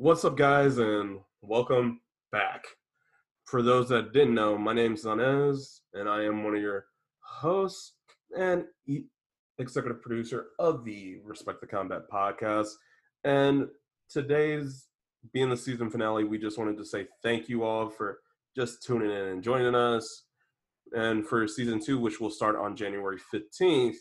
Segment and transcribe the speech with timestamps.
[0.00, 2.62] What's up, guys, and welcome back.
[3.46, 6.84] For those that didn't know, my name's Zanez, and I am one of your
[7.18, 7.94] hosts
[8.38, 8.62] and
[9.58, 12.68] executive producer of the Respect the Combat podcast.
[13.24, 13.66] And
[14.08, 14.86] today's
[15.32, 18.20] being the season finale, we just wanted to say thank you all for
[18.54, 20.26] just tuning in and joining us.
[20.92, 23.96] And for season two, which will start on January 15th,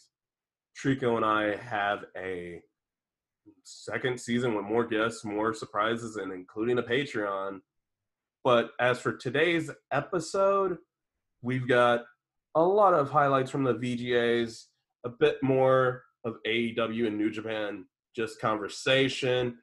[0.79, 2.61] Trico and I have a
[3.63, 7.61] second season with more guests, more surprises, and including a Patreon.
[8.43, 10.77] But as for today's episode,
[11.41, 12.05] we've got
[12.55, 14.65] a lot of highlights from the VGAs,
[15.05, 19.57] a bit more of AEW and New Japan, just conversation,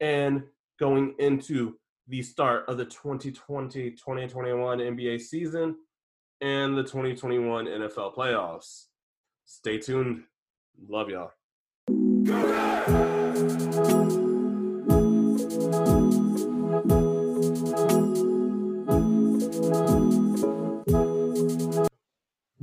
[0.00, 0.44] and
[0.78, 1.74] going into
[2.06, 5.76] the start of the 2020 2021 NBA season
[6.40, 8.84] and the 2021 NFL playoffs.
[9.44, 10.24] Stay tuned.
[10.88, 11.32] Love y'all.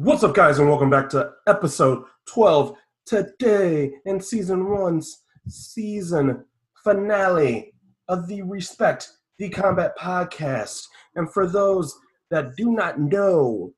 [0.06, 6.46] What's up, guys, and welcome back to episode 12 today in season one's season
[6.84, 7.74] finale
[8.08, 10.84] of the Respect the Combat podcast.
[11.16, 11.98] And for those
[12.30, 13.74] that do not know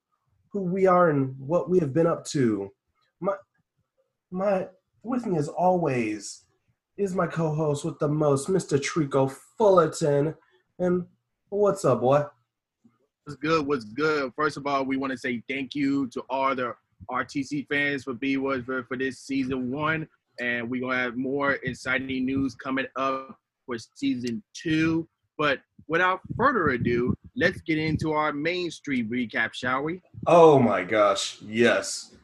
[0.51, 2.73] who we are and what we have been up to,
[3.21, 3.35] my
[4.29, 4.67] my
[5.03, 6.43] with me as always
[6.97, 8.77] is my co-host with the most, Mr.
[8.77, 10.35] Trico Fullerton.
[10.77, 11.05] And
[11.47, 12.25] what's up, boy?
[13.27, 13.67] What's good?
[13.67, 14.31] What's good?
[14.37, 16.73] First of all, we want to say thank you to all the
[17.11, 20.07] RTC fans for being with for, for this season one,
[20.39, 25.09] and we're gonna have more exciting news coming up for season two.
[25.37, 29.99] But without further ado, let's get into our Main Street recap, shall we?
[30.25, 32.15] Oh my gosh, yes.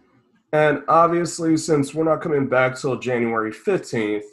[0.53, 4.23] And obviously, since we're not coming back till January 15th,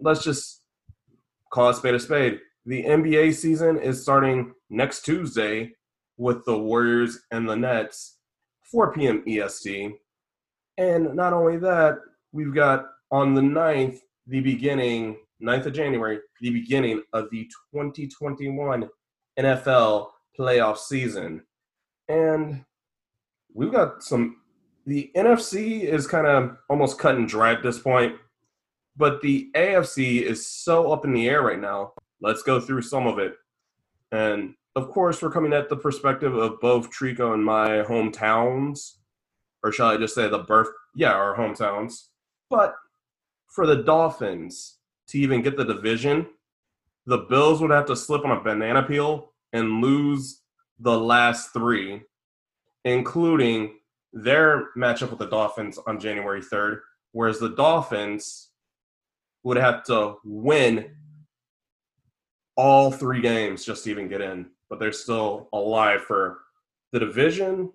[0.00, 0.62] let's just
[1.52, 2.40] call a spade a spade.
[2.66, 5.74] The NBA season is starting next Tuesday
[6.20, 8.18] with the Warriors and the Nets,
[8.70, 9.24] 4 p.m.
[9.26, 9.92] EST.
[10.76, 11.96] And not only that,
[12.32, 18.88] we've got on the 9th, the beginning, 9th of January, the beginning of the 2021
[19.38, 20.08] NFL
[20.38, 21.42] playoff season.
[22.10, 22.66] And
[23.54, 24.36] we've got some,
[24.84, 28.16] the NFC is kind of almost cut and dry at this point,
[28.94, 31.94] but the AFC is so up in the air right now.
[32.20, 33.36] Let's go through some of it.
[34.12, 38.96] And of course, we're coming at the perspective of both Trico and my hometowns,
[39.64, 40.68] or shall I just say the birth?
[40.94, 42.08] Yeah, our hometowns.
[42.48, 42.74] But
[43.48, 46.26] for the Dolphins to even get the division,
[47.06, 50.42] the Bills would have to slip on a banana peel and lose
[50.78, 52.02] the last three,
[52.84, 53.74] including
[54.12, 56.80] their matchup with the Dolphins on January 3rd,
[57.12, 58.48] whereas the Dolphins
[59.42, 60.94] would have to win
[62.56, 66.38] all three games just to even get in, but they're still alive for
[66.92, 67.70] the division.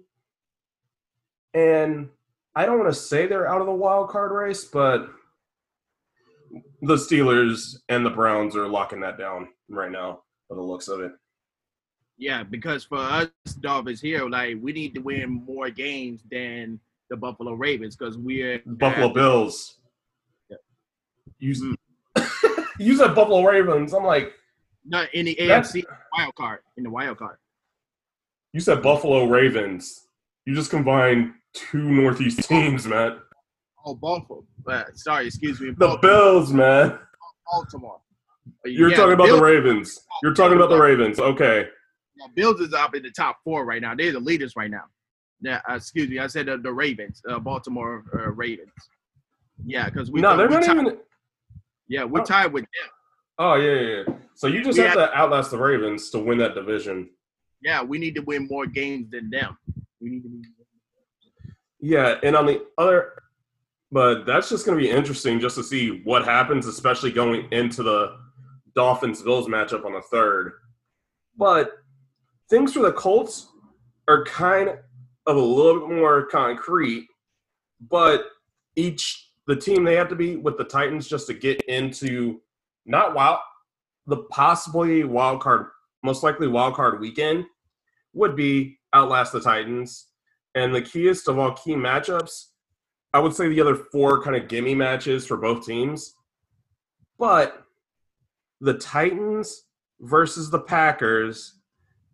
[1.53, 2.09] And
[2.56, 5.09] I don't want to say they're out of the wild card race, but
[6.81, 11.01] the Steelers and the Browns are locking that down right now, by the looks of
[11.01, 11.11] it.
[12.17, 13.27] Yeah, because for us
[13.59, 16.79] Dolphins here, like we need to win more games than
[17.09, 19.79] the Buffalo Ravens because we're Buffalo Bills.
[20.50, 20.57] Yeah.
[21.39, 21.75] You,
[22.17, 22.66] mm.
[22.79, 23.94] you said Buffalo Ravens.
[23.94, 24.33] I'm like,
[24.85, 25.84] not in the AFC
[26.18, 26.59] wild card.
[26.78, 27.38] In the wild card.
[28.53, 30.07] You said Buffalo Ravens.
[30.46, 33.18] You just combined two Northeast teams, man.
[33.85, 34.45] Oh, Buffalo.
[34.68, 35.72] Uh, sorry, excuse me.
[35.78, 35.97] The.
[36.01, 36.97] Bills, man.
[37.51, 38.00] Baltimore.
[38.63, 40.00] You're Yeah, talking about Bills- the Ravens.
[40.24, 41.19] You're talking about the Ravens.
[41.19, 41.68] Okay.
[42.18, 43.94] Yeah, Bills is up in the top four right now.
[43.95, 44.84] They're the leaders right now.
[45.41, 46.19] Yeah, uh, excuse me.
[46.19, 48.72] I said uh, the Ravens, uh, Baltimore uh, Ravens.
[49.66, 50.97] Yeah, because we No, they're we not tied, even.
[51.88, 52.25] yeah we're Oh.
[52.25, 52.90] tied with them.
[53.38, 54.03] Oh yeah, yeah.
[54.07, 54.16] yeah.
[54.35, 57.09] So you just We have to outlast the Ravens to win that division.
[57.62, 59.57] Yeah, we need to win more games than them.
[60.01, 60.44] We need to win.
[61.79, 63.13] Yeah, and on the other,
[63.91, 67.84] but that's just going to be interesting just to see what happens, especially going into
[67.84, 68.18] the
[68.75, 70.54] Dolphins Bills matchup on the third.
[71.38, 71.71] But
[72.50, 73.50] things for the Colts
[74.07, 74.69] are kind
[75.25, 77.07] of a little bit more concrete,
[77.89, 78.25] but
[78.75, 82.42] each the team they have to be with the Titans just to get into
[82.85, 83.39] not wild
[84.07, 85.67] the possibly wild card
[86.05, 87.45] most likely wild card weekend
[88.13, 90.07] would be outlast the Titans.
[90.53, 92.45] And the keyest of all key matchups,
[93.13, 96.15] I would say the other four kind of gimme matches for both teams.
[97.19, 97.65] But
[98.61, 99.63] the Titans
[99.99, 101.55] versus the Packers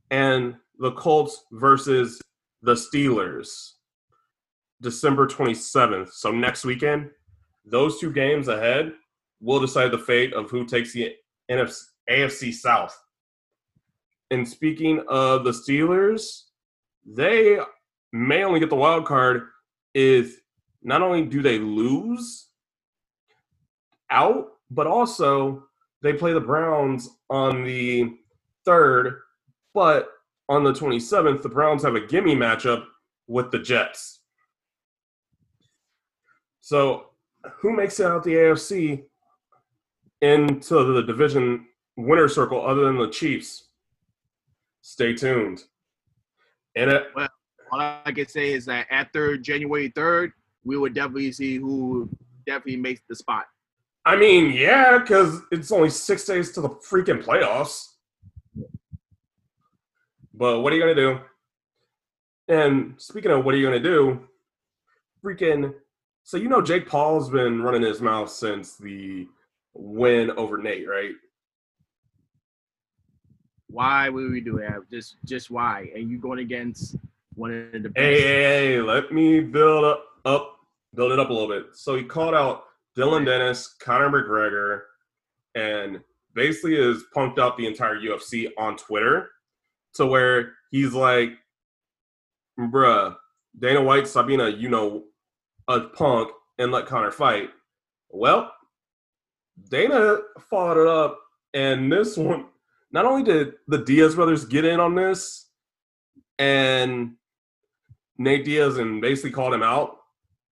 [0.09, 2.19] and the Colts versus
[2.63, 3.73] the Steelers,
[4.81, 6.12] December 27th.
[6.13, 7.12] So next weekend,
[7.65, 8.94] those two games ahead
[9.42, 11.14] will decide the fate of who takes the
[11.50, 12.98] NFC, AFC South.
[14.30, 16.44] And speaking of the Steelers,
[17.06, 17.60] they
[18.14, 19.48] may only get the wild card
[19.94, 20.40] if
[20.84, 22.48] not only do they lose
[24.10, 25.64] out, but also
[26.02, 28.18] they play the Browns on the
[28.66, 29.20] third,
[29.74, 30.10] but
[30.50, 32.86] on the 27th, the Browns have a gimme matchup
[33.28, 34.20] with the Jets.
[36.62, 37.08] So,
[37.60, 39.04] who makes it out the AFC
[40.21, 43.68] into the division winner circle other than the Chiefs?
[44.81, 45.63] Stay tuned.
[46.75, 47.27] And it, well,
[47.71, 50.31] all I can say is that after January 3rd,
[50.63, 52.09] we would definitely see who
[52.45, 53.45] definitely makes the spot.
[54.06, 57.88] I mean, yeah, because it's only six days to the freaking playoffs.
[60.33, 61.19] But what are you gonna do?
[62.47, 64.27] And speaking of what are you gonna do,
[65.23, 65.75] freaking
[66.23, 69.27] so you know Jake Paul's been running his mouth since the
[69.73, 71.13] win over Nate, right?
[73.68, 74.89] Why would we do that?
[74.91, 75.89] Just just why?
[75.95, 76.97] And you going against
[77.35, 78.06] one of the best.
[78.06, 80.57] Hey, hey, hey, let me build up, up
[80.94, 81.68] build it up a little bit.
[81.73, 82.65] So he called out
[82.95, 84.81] Dillon Danis, Conor McGregor,
[85.56, 86.01] and
[86.33, 89.29] basically has punked out the entire UFC on Twitter
[89.95, 91.31] to where he's like,
[92.59, 93.15] bruh,
[93.57, 95.03] Dana White, Sabina, you know,
[95.68, 97.50] a punk and let Conor fight.
[98.09, 98.51] Well,
[99.69, 100.18] Dana
[100.50, 101.19] followed it up,
[101.54, 102.46] and this one,
[102.92, 105.50] not only did the Diaz brothers get in on this
[106.40, 107.13] and
[108.18, 109.98] Nate Diaz and basically called him out,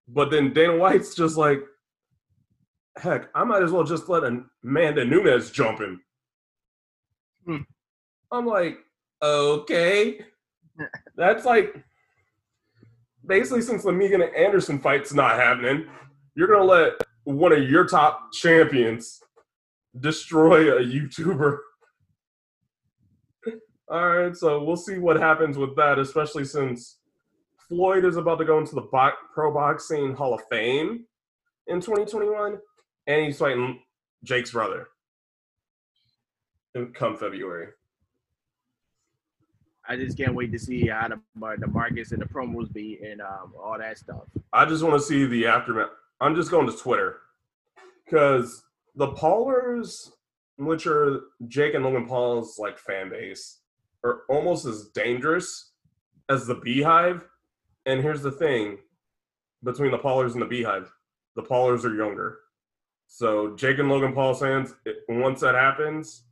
[0.08, 1.62] but then Dana White's just like,
[2.98, 4.24] heck, I might as well just let
[4.64, 6.02] Amanda Nunes jump him.
[7.46, 7.58] Hmm.
[8.32, 8.78] I'm like,
[9.22, 10.22] okay.
[11.16, 11.76] That's like
[13.26, 15.88] basically since the Megan Anderson fight's not happening,
[16.36, 19.22] you're gonna let one of your top champions
[20.00, 21.58] destroy a YouTuber.
[23.90, 26.98] All right, so we'll see what happens with that, especially since
[27.68, 31.06] Floyd is about to go into the bo- Pro Boxing Hall of Fame
[31.68, 32.58] in 2021,
[33.08, 33.80] and he's fighting
[34.24, 34.88] Jake's brother
[36.76, 37.70] in come February.
[39.88, 41.20] I just can't wait to see how the,
[41.60, 44.22] the markets and the promos be and um, all that stuff.
[44.54, 45.90] I just want to see the aftermath.
[46.22, 47.18] I'm just going to Twitter
[48.06, 48.64] because
[48.96, 50.12] the Paulers,
[50.58, 53.60] which are Jake and Logan Paul's like fan base,
[54.04, 55.72] are almost as dangerous
[56.30, 57.26] as the Beehive.
[57.86, 58.80] And here's the thing
[59.64, 60.92] between the Paulers and the Beehive,
[61.36, 62.40] the Paulers are younger.
[63.08, 64.74] So Jake and Logan Paul fans,
[65.08, 66.26] once that happens,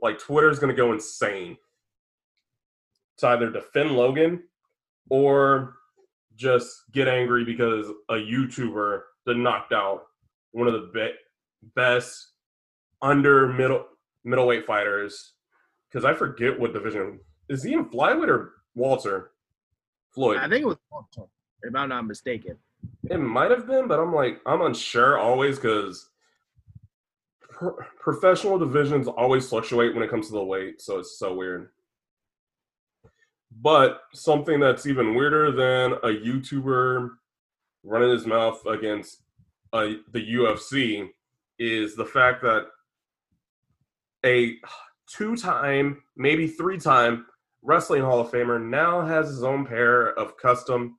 [0.00, 1.56] like Twitter's to go insane
[3.18, 4.42] to either defend Logan
[5.08, 5.74] or
[6.36, 10.06] just get angry because a YouTuber that knocked out
[10.52, 12.28] one of the be- best
[13.02, 13.86] under middle
[14.24, 15.32] middleweight fighters.
[15.90, 19.30] Because I forget what division is he in flyweight or Walter
[20.10, 20.38] Floyd.
[20.38, 21.28] I think it was Walter,
[21.62, 22.56] if I'm not mistaken.
[23.08, 26.10] It might have been, but I'm like I'm unsure always because
[27.40, 31.70] pro- professional divisions always fluctuate when it comes to the weight, so it's so weird.
[33.62, 37.10] But something that's even weirder than a YouTuber
[37.84, 39.22] running his mouth against
[39.72, 41.08] uh, the UFC
[41.58, 42.66] is the fact that
[44.24, 44.56] a
[45.10, 47.26] two-time, maybe three-time
[47.62, 50.98] wrestling Hall of Famer now has his own pair of custom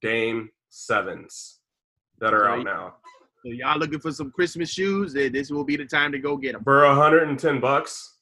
[0.00, 1.60] Dame Sevens
[2.20, 2.94] that are out now.
[3.44, 5.12] So y'all looking for some Christmas shoes?
[5.12, 6.64] This will be the time to go get them.
[6.64, 8.16] For 110 bucks.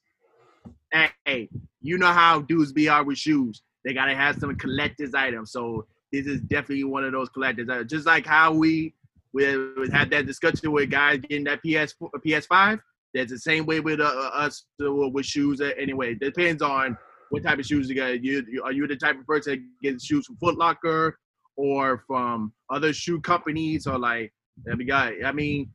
[1.25, 1.49] Hey,
[1.81, 3.63] you know how dudes be out with shoes.
[3.87, 5.53] They gotta have some collector's items.
[5.53, 7.91] So this is definitely one of those collector's items.
[7.91, 8.95] Just like how we
[9.33, 9.45] we
[9.93, 11.95] had that discussion with guys getting that PS
[12.27, 12.81] PS5.
[13.15, 15.61] That's the same way with uh, uh us uh, with shoes.
[15.61, 16.99] Anyway, it depends on
[17.31, 18.23] what type of shoes you got.
[18.23, 19.53] You, you are you the type of person
[19.83, 21.19] that gets shoes from Foot Locker
[21.57, 24.33] or from other shoe companies or like
[24.71, 25.15] every guy?
[25.25, 25.71] I mean,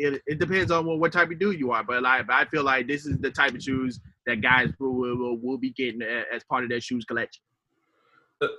[0.00, 1.84] it, it depends on what, what type of dude you are.
[1.84, 5.38] But like, I feel like this is the type of shoes that guys will will,
[5.38, 7.42] will be getting as part of their shoes collection.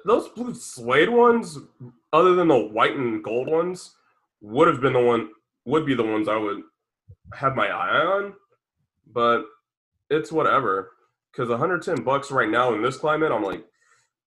[0.06, 1.58] Those blue suede ones,
[2.14, 3.96] other than the white and gold ones,
[4.42, 5.30] would have been the one
[5.66, 6.62] would be the ones I would
[7.34, 8.34] have my eye on.
[9.12, 9.46] But
[10.10, 10.92] it's whatever.
[11.32, 13.66] Because 110 bucks right now in this climate, I'm like,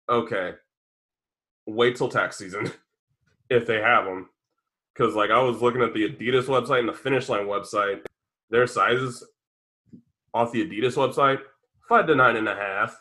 [0.07, 0.53] okay,
[1.65, 2.71] wait till tax season
[3.49, 4.29] if they have them.
[4.93, 8.05] Because like I was looking at the Adidas website and the Finish Line website,
[8.49, 9.25] their sizes
[10.33, 11.39] off the Adidas website,
[11.87, 12.97] five to nine and a half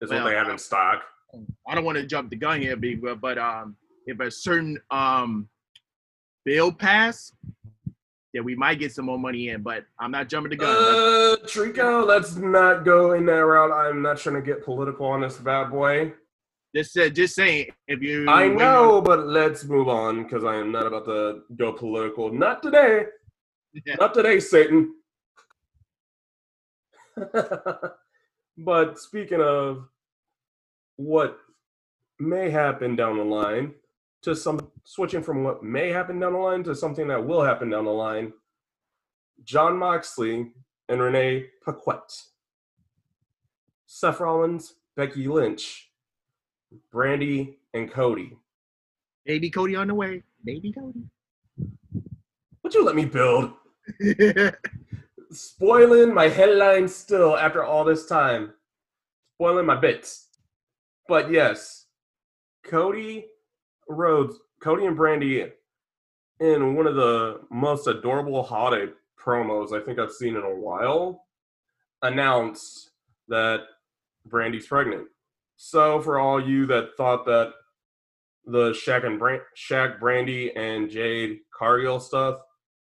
[0.00, 1.02] is well, what they have in stock.
[1.66, 4.78] I don't want to jump the gun here, big but but um, if a certain
[4.90, 5.48] um
[6.44, 7.32] bill pass
[8.34, 9.62] that we might get some more money in.
[9.62, 10.70] But I'm not jumping the gun.
[10.70, 13.72] Uh, Trico, let's not go in that route.
[13.72, 16.12] I'm not trying to get political on this bad boy.
[16.74, 20.72] Just uh, just saying, if you I know, but let's move on because I am
[20.72, 22.32] not about to go political.
[22.32, 23.04] Not today.
[23.76, 24.94] on- Not today, Satan.
[28.58, 29.86] but speaking of
[30.96, 31.38] what
[32.18, 33.74] may happen down the line
[34.22, 37.68] to some switching from what may happen down the line to something that will happen
[37.68, 38.32] down the line,
[39.44, 40.52] Jon Moxley
[40.88, 42.12] and Renee Paquette,
[43.86, 45.90] Seth Rollins, Becky Lynch,
[46.92, 48.36] Brandi, and Cody.
[49.24, 51.02] baby Cody on the way, baby Cody.
[52.62, 53.52] Would you let me build?
[55.32, 58.52] spoiling my headline still after all this time.
[59.36, 60.28] Spoiling my bits.
[61.08, 61.86] But yes,
[62.64, 63.26] Cody
[63.88, 65.50] Rhodes, Cody and Brandi
[66.40, 71.24] in one of the most adorable holiday promos I think I've seen in a while
[72.02, 72.90] announced
[73.28, 73.60] that
[74.28, 75.06] Brandi's pregnant.
[75.64, 77.52] So for all you that thought that
[78.44, 82.40] the Shaq and Brand- Shaq, Brandi, and Jade Cargill stuff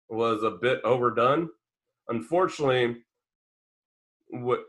[0.10, 1.50] was a bit overdone.
[2.10, 2.98] Unfortunately,
[4.28, 4.66] what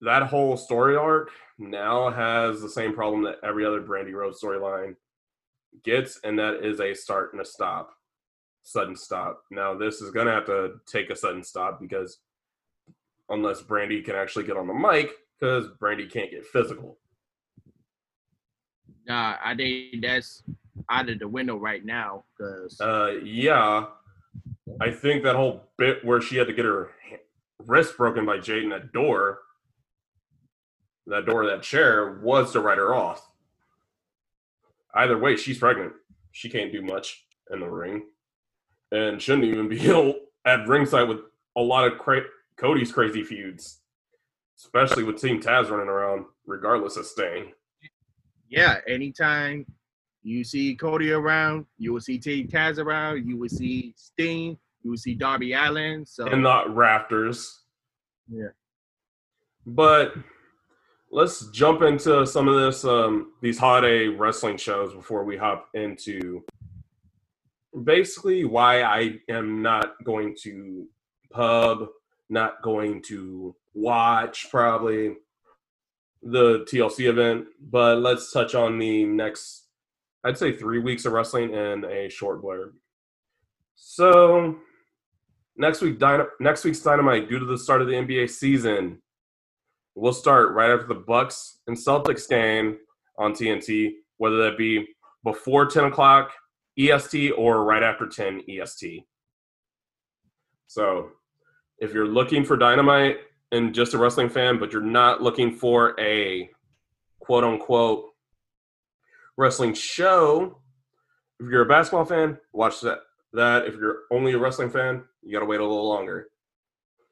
[0.00, 4.94] that whole story arc now has the same problem that every other Brandi Rhodes storyline
[5.82, 7.90] gets, and that is a start and a stop,
[8.62, 9.42] sudden stop.
[9.50, 12.20] Now this is gonna have to take a sudden stop because
[13.28, 16.96] unless Brandi can actually get on the mic, because Brandi can't get physical.
[19.10, 20.44] Nah, I think that's
[20.88, 23.86] out of the window right now because Uh, yeah,
[24.80, 26.92] I think that whole bit where she had to get her
[27.58, 29.40] wrist broken by Jade in that door,
[31.08, 33.28] that door, that chair, was to write her off.
[34.94, 35.92] Either way, she's pregnant.
[36.30, 38.04] She can't do much in the ring,
[38.92, 39.80] and shouldn't even be
[40.44, 41.18] at ringside with
[41.56, 43.80] a lot of cra- Cody's crazy feuds,
[44.56, 47.54] especially with Team Taz running around, regardless of staying.
[48.50, 49.64] Yeah, anytime
[50.22, 54.90] you see Cody around, you will see Team Taz around, you will see Sting, you
[54.90, 56.04] will see Darby Allin.
[56.04, 57.62] So and not rafters.
[58.28, 58.48] Yeah.
[59.64, 60.14] But
[61.10, 66.42] let's jump into some of this um these holiday wrestling shows before we hop into
[67.84, 70.86] basically why I am not going to
[71.30, 71.86] pub,
[72.28, 75.14] not going to watch probably
[76.22, 79.66] the TLC event, but let's touch on the next
[80.22, 82.72] I'd say 3 weeks of wrestling and a short blurb.
[83.74, 84.58] So,
[85.60, 89.00] next week Dyna- next week's dynamite due to the start of the nba season
[89.94, 92.78] we'll start right after the bucks and celtics game
[93.18, 94.86] on tnt whether that be
[95.22, 96.32] before 10 o'clock
[96.78, 99.04] est or right after 10 est
[100.66, 101.10] so
[101.78, 103.18] if you're looking for dynamite
[103.52, 106.48] and just a wrestling fan but you're not looking for a
[107.20, 108.06] quote unquote
[109.36, 110.58] wrestling show
[111.38, 113.00] if you're a basketball fan watch that
[113.32, 116.28] that if you're only a wrestling fan, you got to wait a little longer.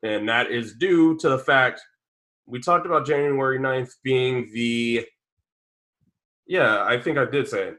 [0.03, 1.81] And that is due to the fact
[2.47, 5.07] we talked about January 9th being the,
[6.47, 7.79] yeah, I think I did say it.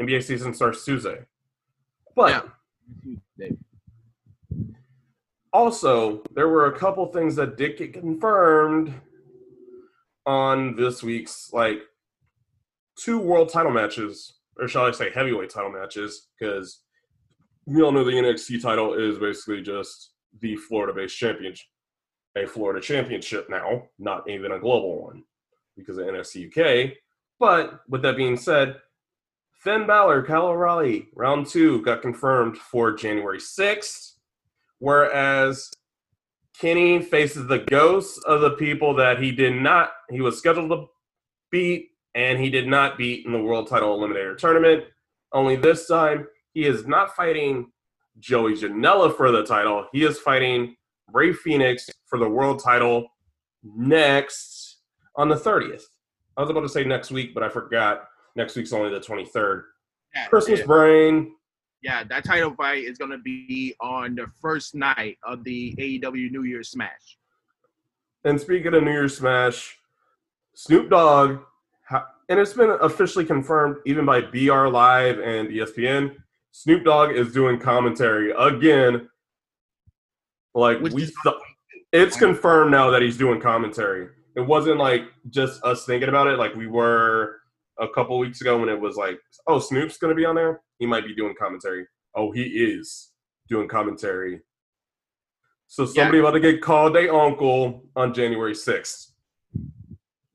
[0.00, 1.20] NBA season starts Tuesday.
[2.14, 2.44] But
[3.38, 3.48] Yeah.
[5.56, 8.92] Also, there were a couple things that did get confirmed
[10.26, 11.80] on this week's, like,
[12.98, 16.82] two world title matches, or shall I say heavyweight title matches, because
[17.64, 20.10] we all know the NXT title is basically just
[20.40, 21.66] the Florida based championship,
[22.36, 25.24] a Florida championship now, not even a global one
[25.74, 26.98] because of NXT UK.
[27.40, 28.76] But with that being said,
[29.54, 34.15] Finn Balor, Kyle O'Reilly, round two got confirmed for January 6th,
[34.78, 35.70] whereas
[36.58, 40.86] Kenny faces the ghosts of the people that he did not, he was scheduled to
[41.50, 44.84] beat, and he did not beat in the World Title Eliminator Tournament.
[45.32, 47.70] Only this time, he is not fighting
[48.18, 49.86] Joey Janela for the title.
[49.92, 50.74] He is fighting
[51.12, 53.06] Rey Fenix for the world title
[53.62, 54.78] next
[55.16, 55.82] on the 30th.
[56.36, 58.04] I was about to say next week, but I forgot.
[58.34, 59.62] Next week's only the 23rd.
[60.14, 61.35] Yeah, Christmas brain.
[61.86, 66.42] Yeah, that title fight is gonna be on the first night of the AEW New
[66.42, 67.16] Year's Smash.
[68.24, 69.78] And speaking of New Year's Smash,
[70.56, 71.38] Snoop Dogg,
[72.28, 76.16] and it's been officially confirmed even by BR Live and ESPN.
[76.50, 79.08] Snoop Dogg is doing commentary again.
[80.56, 81.12] Like Which we, is-
[81.92, 84.08] it's confirmed now that he's doing commentary.
[84.34, 87.36] It wasn't like just us thinking about it, like we were
[87.78, 90.62] a couple weeks ago when it was like, oh, Snoop's gonna be on there.
[90.78, 91.86] He might be doing commentary.
[92.14, 93.12] Oh, he is.
[93.48, 94.40] doing commentary.
[95.68, 96.24] So somebody yeah.
[96.24, 99.12] about to get called a uncle on January 6th.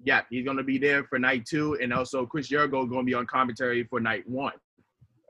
[0.03, 3.27] Yeah, he's gonna be there for night two, and also Chris Jericho gonna be on
[3.27, 4.53] commentary for night one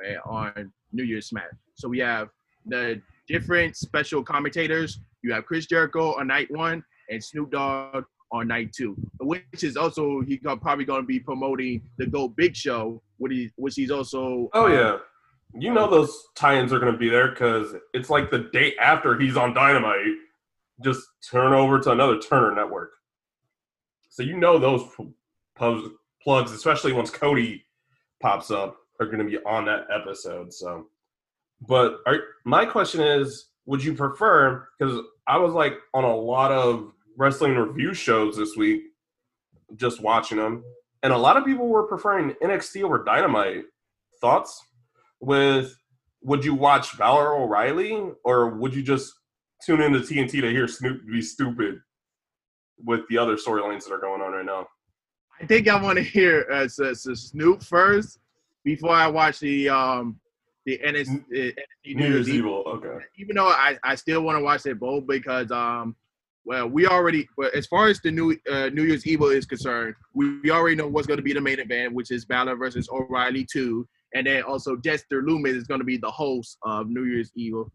[0.05, 1.51] eh, on New Year's Smash.
[1.75, 2.29] So we have
[2.65, 5.01] the different special commentators.
[5.23, 9.75] You have Chris Jericho on night one and Snoop Dogg on night two, which is
[9.77, 13.91] also he's probably going to be promoting the Go Big Show, which, he, which he's
[13.91, 14.49] also.
[14.53, 14.97] Oh um, yeah,
[15.53, 19.19] you know those tie-ins are going to be there because it's like the day after
[19.19, 20.15] he's on Dynamite.
[20.83, 22.91] Just turn over to another Turner network.
[24.09, 24.83] So you know those
[25.55, 27.63] plugs, especially once Cody
[28.21, 30.53] pops up, are going to be on that episode.
[30.53, 30.87] So,
[31.67, 34.67] but are, my question is, would you prefer?
[34.77, 38.81] Because I was like on a lot of wrestling review shows this week,
[39.75, 40.63] just watching them,
[41.03, 43.65] and a lot of people were preferring NXT over Dynamite.
[44.19, 44.59] Thoughts?
[45.19, 45.75] With
[46.23, 49.13] would you watch Balor O'Reilly or would you just
[49.63, 51.79] tune into TNT to hear Snoop be stupid
[52.83, 54.67] with the other storylines that are going on right now?
[55.39, 58.19] I think I want to hear uh, so, so Snoop first
[58.63, 60.19] before I watch the um
[60.65, 62.63] the NXT, NXT New Year's Evil.
[62.67, 63.05] Okay.
[63.17, 65.95] Even though I, I still want to watch it both because um
[66.45, 69.95] well, we already, but as far as the new uh, New Year's Evil is concerned,
[70.13, 72.89] we, we already know what's going to be the main event, which is Balor versus
[72.91, 73.87] O'Reilly 2.
[74.15, 77.71] And then also Dexter Lumis is going to be the host of New Year's Evil,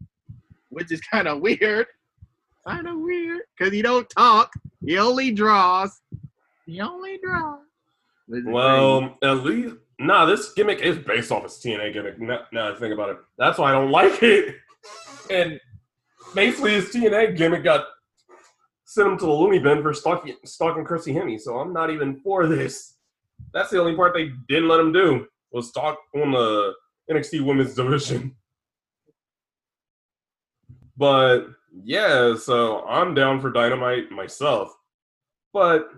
[0.71, 1.87] which is kind of weird.
[2.67, 4.53] Kind of weird because he don't talk.
[4.85, 6.01] He only draws.
[6.67, 7.61] He only draws.
[8.29, 12.21] Well, at least nah, this gimmick is based off a TNA gimmick.
[12.21, 14.57] Now, now I think about it, that's why I don't like it.
[15.31, 15.61] And
[16.35, 17.87] basically, his TNA gimmick got
[18.97, 21.39] sent him to the loony bin for stalking, stalking Chrissy.
[21.39, 22.95] So I'm not even for this.
[23.53, 26.73] That's the only part they didn't let him do was stalk on the
[27.11, 28.35] NXT Women's Division.
[30.97, 31.49] But
[31.85, 34.75] yeah, so I'm down for Dynamite myself.
[35.53, 35.91] But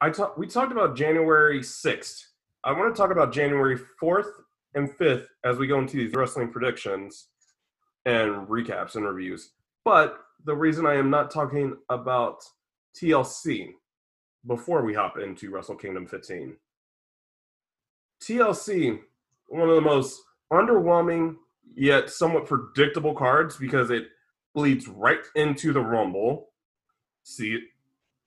[0.00, 2.24] I talk, we talked about January 6th.
[2.64, 4.30] I want to talk about January 4th
[4.74, 7.28] and 5th as we go into these wrestling predictions
[8.06, 9.52] and recaps and reviews.
[9.84, 12.44] But the reason I am not talking about
[12.96, 13.70] TLC
[14.46, 16.56] before we hop into Wrestle Kingdom 15.
[18.22, 19.00] TLC,
[19.48, 20.22] one of the most
[20.52, 21.36] underwhelming
[21.74, 24.08] yet somewhat predictable cards because it
[24.54, 26.48] bleeds right into the Rumble.
[27.24, 27.60] See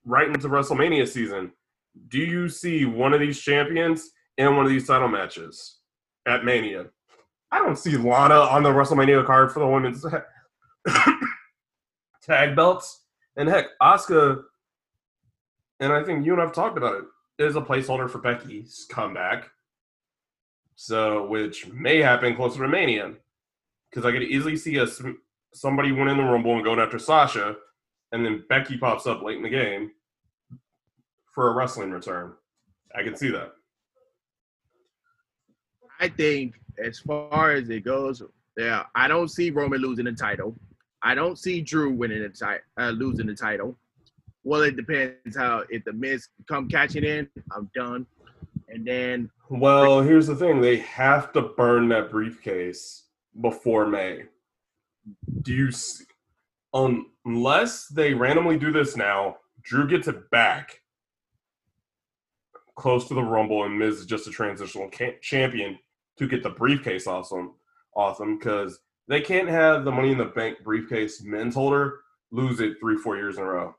[0.05, 1.51] right into WrestleMania season.
[2.09, 5.77] Do you see one of these champions in one of these title matches
[6.27, 6.85] at Mania?
[7.51, 10.05] I don't see Lana on the WrestleMania card for the women's
[12.29, 13.03] tag belts.
[13.35, 14.43] And heck, Asuka,
[15.79, 17.03] and I think you and I've talked about it,
[17.43, 19.49] is a placeholder for Becky's comeback.
[20.75, 23.13] So, which may happen closer to Mania.
[23.89, 24.85] Because I could easily see a,
[25.53, 27.55] somebody winning the Rumble and going after Sasha,
[28.11, 29.91] and then Becky pops up late in the game
[31.33, 32.33] for a wrestling return.
[32.95, 33.53] I can see that.
[35.99, 38.21] I think as far as it goes,
[38.57, 40.55] yeah, I don't see Roman losing the title.
[41.01, 43.77] I don't see Drew winning the title, uh, losing the title.
[44.43, 48.05] Well, it depends how if the Miz come catching in, I'm done.
[48.67, 53.05] And then, well, here's the thing: they have to burn that briefcase
[53.41, 54.23] before May.
[55.41, 56.05] Do you see,
[56.73, 59.37] unless they randomly do this now?
[59.63, 60.81] Drew gets it back
[62.75, 64.89] close to the Rumble, and Miz is just a transitional
[65.21, 65.77] champion
[66.17, 67.53] to get the briefcase awesome,
[67.95, 68.79] awesome because
[69.09, 73.17] they can't have the Money in the Bank briefcase men's holder lose it three, four
[73.17, 73.75] years in a row.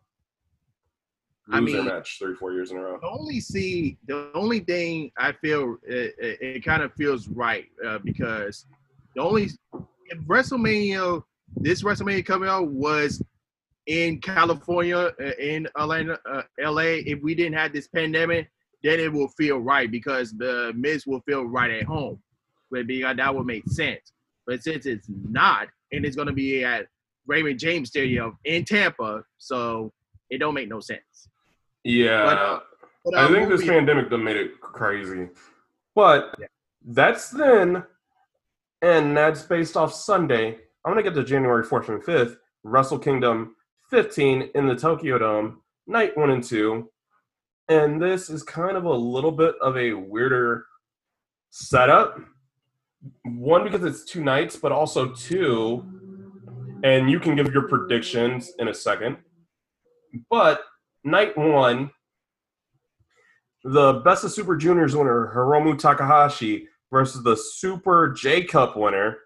[1.47, 2.99] Lose I mean, their match three, four years in a row.
[3.01, 7.67] The only see, the only thing I feel it, it, it kind of feels right
[7.87, 8.67] uh, because
[9.15, 9.51] the only
[10.07, 11.23] if WrestleMania,
[11.57, 13.23] this WrestleMania coming out was
[13.87, 17.03] in California, uh, in Atlanta, uh, LA.
[17.07, 18.51] If we didn't have this pandemic,
[18.83, 22.21] then it will feel right because the Miz will feel right at home.
[22.71, 24.13] But that would make sense.
[24.47, 26.87] But since it's not, and it's going to be at
[27.27, 29.93] Raymond James Stadium in Tampa, so
[30.31, 31.29] it don't make no sense.
[31.85, 32.61] Yeah, but, uh,
[33.05, 35.29] but I think this pandemic done made it crazy.
[35.95, 36.47] But yeah.
[36.85, 37.85] that's then,
[38.83, 40.59] and that's based off Sunday.
[40.85, 43.57] I'm gonna get to January 4th and 5th, Wrestle Kingdom
[43.91, 46.91] 15 in the Tokyo Dome, night one and two.
[47.69, 50.67] And this is kind of a little bit of a weirder
[51.51, 52.19] setup
[53.25, 55.85] one because it's two nights, but also two,
[56.85, 59.17] and you can give your predictions in a second.
[60.29, 60.63] But
[61.05, 61.91] night one,
[63.65, 69.19] the Best of Super Juniors winner Hiromu Takahashi versus the Super J Cup winner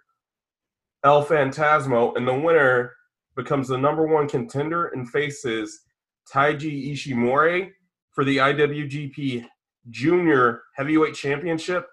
[1.04, 2.92] El Phantasmo, and the winner
[3.37, 5.80] becomes the number one contender and faces
[6.32, 7.70] Taiji Ishimori
[8.12, 9.46] for the IWGP
[9.90, 11.87] Junior Heavyweight Championship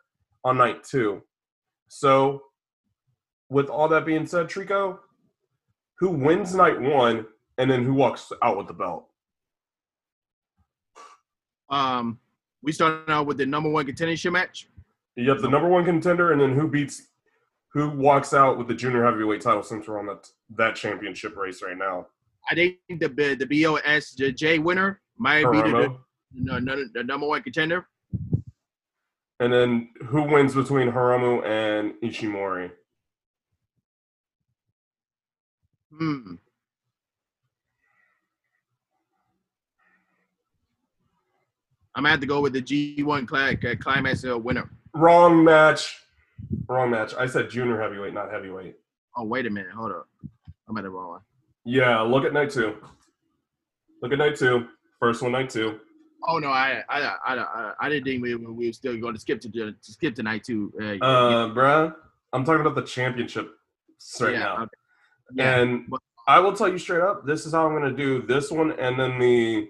[0.44, 1.22] on night two.
[1.94, 2.44] So,
[3.50, 5.00] with all that being said, Trico,
[6.00, 7.26] who wins night one
[7.58, 9.10] and then who walks out with the belt?
[11.70, 12.18] Um,
[12.64, 14.70] we started out with the number one contendership match.
[15.18, 17.10] You have the number one contender, and then who beats,
[17.74, 21.62] who walks out with the junior heavyweight title since we're on that that championship race
[21.62, 22.08] right now.
[22.50, 25.98] I think the the BOSJ winner might be the,
[26.36, 27.86] the, the, the number one contender.
[29.42, 32.70] And then who wins between Hiromu and Ishimori?
[35.98, 36.36] Hmm.
[41.96, 44.70] I'm gonna have to go with the G1 cli- uh, climax uh, winner.
[44.94, 45.98] Wrong match.
[46.68, 47.16] Wrong match.
[47.16, 48.76] I said junior heavyweight, not heavyweight.
[49.18, 50.08] Oh wait a minute, hold up.
[50.70, 51.22] I'm at the wrong one.
[51.66, 52.76] Yeah, look at night two.
[54.04, 54.68] Look at night two.
[55.00, 55.80] First one, night two.
[56.28, 59.20] Oh no, I I I I, I didn't think we, we were still going to
[59.20, 60.72] skip to, to skip tonight too.
[60.80, 61.96] Uh, Uh, bruh,
[62.34, 63.52] I'm talking about the championship
[64.20, 64.56] right yeah, now.
[64.64, 64.70] okay.
[65.34, 67.98] Yeah, And but- I will tell you straight up, this is how I'm going to
[67.98, 69.68] do this one and then the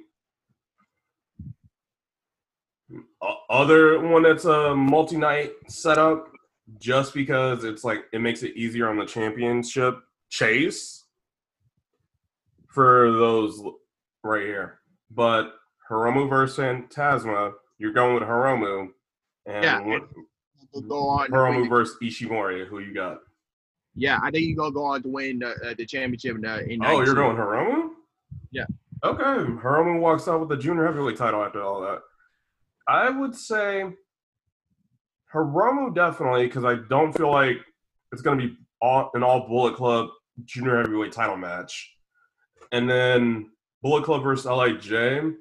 [3.49, 6.27] other one that's a multi-night setup
[6.79, 9.97] just because it's like it makes it easier on the championship
[10.29, 11.05] chase
[12.69, 13.61] for those
[14.23, 14.79] right here.
[15.09, 15.53] But
[15.91, 18.89] Hiromu versus Phantasmo, you're going with Hiromu.
[19.45, 19.81] And Yeah.
[19.81, 20.07] what,
[20.73, 21.29] we'll go on.
[21.29, 23.19] Hiromu versus Ishimori, who you got?
[23.93, 26.35] yeah, I think you're gonna go on to win the, uh, the championship.
[26.35, 27.89] In, the, in Oh, you're going Hiromu?
[28.51, 28.65] Yeah.
[29.03, 29.21] Okay.
[29.21, 31.99] Hiromu walks out with the junior heavyweight title after all that.
[32.87, 33.91] I would say
[35.33, 37.57] Hiromu definitely because I don't feel like
[38.11, 40.09] it's going to be all, an all Bullet Club
[40.45, 41.93] junior heavyweight title match.
[42.71, 43.51] And then
[43.81, 45.33] Bullet Club versus LIJ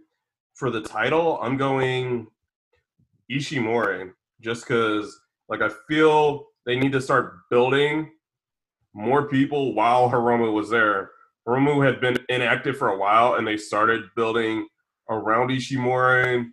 [0.61, 2.27] for the title, I'm going
[3.33, 5.18] Ishimori just because
[5.49, 8.11] like I feel they need to start building
[8.92, 11.12] more people while Hiromu was there.
[11.49, 14.68] Hiromu had been inactive for a while, and they started building
[15.09, 16.44] around Ishimori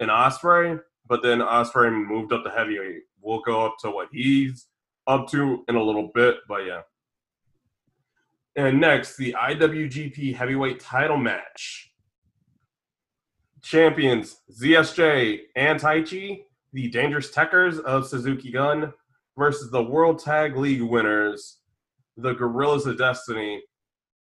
[0.00, 3.02] and Ospreay, but then Ospreay moved up to heavyweight.
[3.20, 4.68] We'll go up to what he's
[5.06, 6.80] up to in a little bit, but yeah.
[8.56, 11.89] And next, the IWGP Heavyweight Title match.
[13.62, 18.92] Champions ZSJ and Taichi, the Dangerous Tekkers of Suzuki Gun,
[19.36, 21.58] versus the World Tag League winners,
[22.16, 23.62] the Guerrillas of Destiny,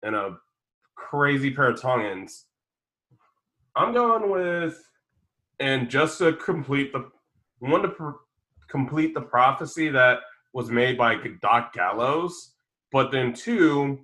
[0.02, 0.36] and a
[0.94, 2.46] crazy pair of Tongans.
[3.74, 4.82] I'm going with,
[5.60, 7.10] and just to complete the,
[7.58, 8.10] one to pr-
[8.68, 10.20] complete the prophecy that
[10.52, 12.52] was made by Doc Gallows,
[12.90, 14.00] but then two,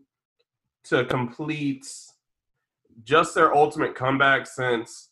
[0.85, 1.87] to complete
[3.04, 5.11] just their ultimate comeback since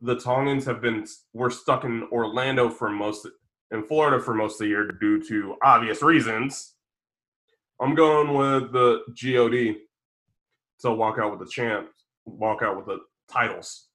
[0.00, 3.26] the Tongans have been were stuck in Orlando for most
[3.70, 6.74] in Florida for most of the year due to obvious reasons.
[7.80, 9.76] I'm going with the God
[10.80, 11.88] to walk out with the champ,
[12.24, 12.98] walk out with the
[13.30, 13.88] titles.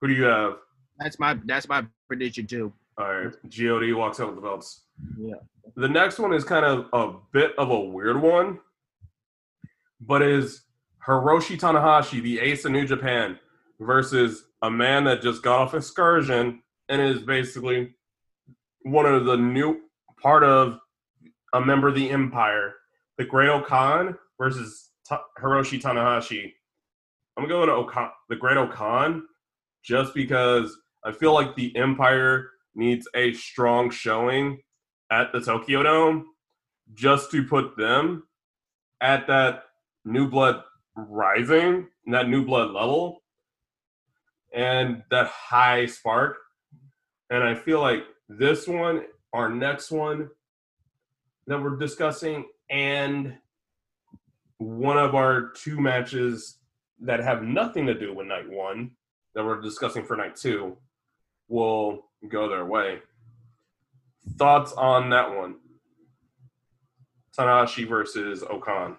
[0.00, 0.56] Who do you have?
[0.98, 2.72] That's my that's my prediction too.
[2.98, 4.84] All right, God walks out with the belts.
[5.18, 5.34] Yeah.
[5.74, 8.60] The next one is kind of a bit of a weird one,
[10.00, 10.62] but is
[11.06, 13.38] Hiroshi Tanahashi, the ace of New Japan,
[13.80, 17.94] versus a man that just got off excursion and is basically
[18.82, 19.80] one of the new
[20.22, 20.78] part of
[21.52, 22.74] a member of the Empire,
[23.18, 24.90] the Great-O-Khan versus
[25.40, 26.52] Hiroshi Tanahashi.
[27.36, 29.22] I'm going to the Great-O-Khan,
[29.84, 34.60] just because I feel like the Empire needs a strong showing
[35.10, 36.26] at the Tokyo Dome,
[36.94, 38.24] just to put them
[39.00, 39.64] at that
[40.04, 40.62] new blood
[40.96, 43.22] rising, that new blood level,
[44.56, 46.38] and that high spark.
[47.30, 50.30] And I feel like this one, our next one
[51.46, 53.36] that we're discussing, and
[54.58, 56.56] one of our two matches
[57.00, 58.90] that have nothing to do with night one
[59.34, 60.76] that we're discussing for night two
[61.48, 63.00] will go their way.
[64.38, 65.56] Thoughts on that one?
[67.38, 68.96] Tanahashi versus O-Khan.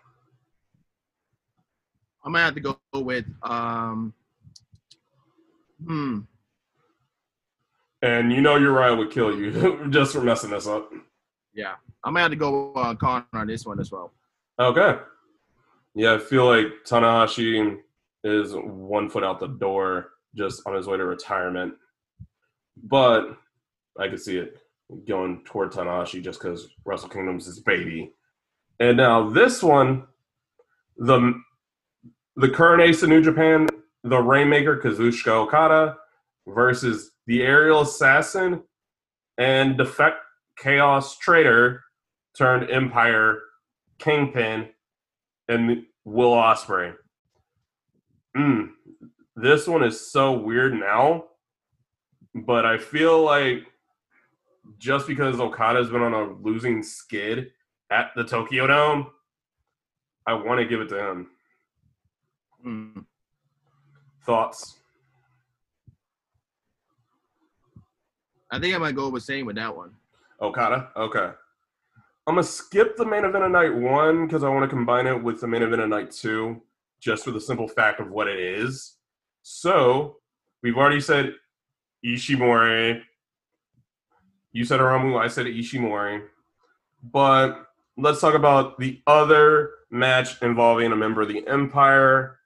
[2.23, 4.13] I'm gonna have to go with um.
[5.85, 6.19] Hmm.
[8.01, 10.91] And you know Uriah would kill you just for messing this up.
[11.53, 14.13] Yeah, I'm gonna have to go uh, Connor on this one as well.
[14.59, 14.99] Okay.
[15.95, 17.79] Yeah, I feel like Tanahashi
[18.23, 21.73] is one foot out the door just on his way to retirement.
[22.83, 23.35] But
[23.99, 24.57] I could see it.
[25.07, 28.13] going toward Tanahashi just because Wrestle Kingdom's his baby.
[28.79, 30.03] And now this one,
[30.97, 31.33] the
[32.35, 33.67] the current ace of New Japan,
[34.09, 35.97] the Rainmaker Kazuchika Okada
[36.47, 38.63] versus the Aerial Assassin
[39.37, 40.17] and Defect
[40.57, 41.83] Chaos Traitor
[42.37, 43.41] turned Empire
[43.99, 44.69] Kingpin
[45.49, 46.93] and Will Ospreay.
[48.35, 48.69] Mm,
[49.35, 51.25] this one is so weird now,
[52.33, 53.63] but I feel like
[54.77, 57.51] just because Okada's been on a losing skid
[57.89, 59.07] at the Tokyo Dome,
[60.25, 61.27] I want to give it to him.
[62.65, 63.05] Mm.
[64.27, 64.75] Thoughts?
[68.51, 69.91] I think I might go with same with that one.
[70.41, 70.89] Okada?
[70.97, 71.31] Okay.
[72.27, 75.07] I'm going to skip the main event of night one because I want to combine
[75.07, 76.61] it with the main event of night two,
[76.99, 78.97] just for the simple fact of what it is.
[79.43, 80.17] So,
[80.61, 81.33] we've already said
[82.05, 83.01] Ishimori.
[84.51, 86.23] You said Hiromu, I said Ishimori.
[87.01, 92.39] But let's talk about the other match involving a member of the Empire.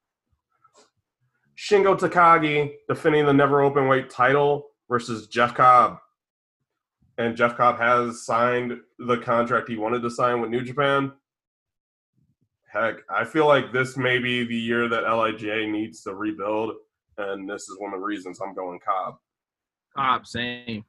[1.62, 6.00] Shingo Takagi defending the never open weight title versus Jeff Cobb.
[7.20, 11.12] And Jeff Cobb has signed the contract he wanted to sign with New Japan.
[12.74, 16.74] Heck, I feel like this may be the year that LIJ needs to rebuild,
[17.20, 19.18] and this is one of the reasons I'm going Cobb.
[19.96, 20.84] Cobb, same.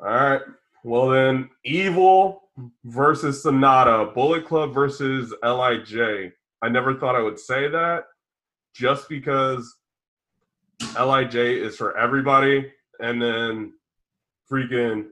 [0.00, 0.42] All right.
[0.82, 2.42] Well, then, Evil
[2.84, 6.32] versus Sanada, Bullet Club versus LIJ.
[6.60, 8.04] I never thought I would say that
[8.78, 9.76] just because
[10.94, 13.72] LIJ is for everybody, and then
[14.50, 15.06] freaking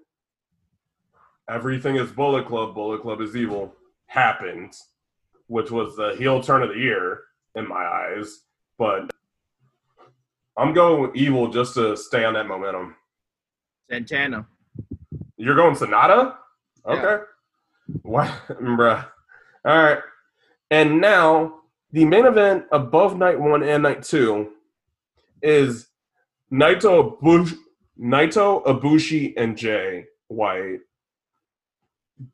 [1.51, 3.75] everything is Bullet Club, Bullet Club is evil
[4.07, 4.73] happened,
[5.49, 7.23] which was the heel turn of the year
[7.57, 8.43] in my eyes.
[8.79, 9.11] But
[10.57, 12.95] I'm going with evil just to stay on that momentum.
[13.91, 14.47] Santana.
[15.37, 16.37] You're going Sanada?
[16.87, 17.03] Okay.
[17.03, 17.19] Yeah.
[18.03, 19.07] What, bruh?
[19.65, 19.99] All right.
[20.71, 21.63] And now
[21.97, 24.51] the main event above night one and night two
[25.41, 25.89] is
[26.53, 27.57] Naito Ibushi,
[27.99, 30.81] Naito and Jay White.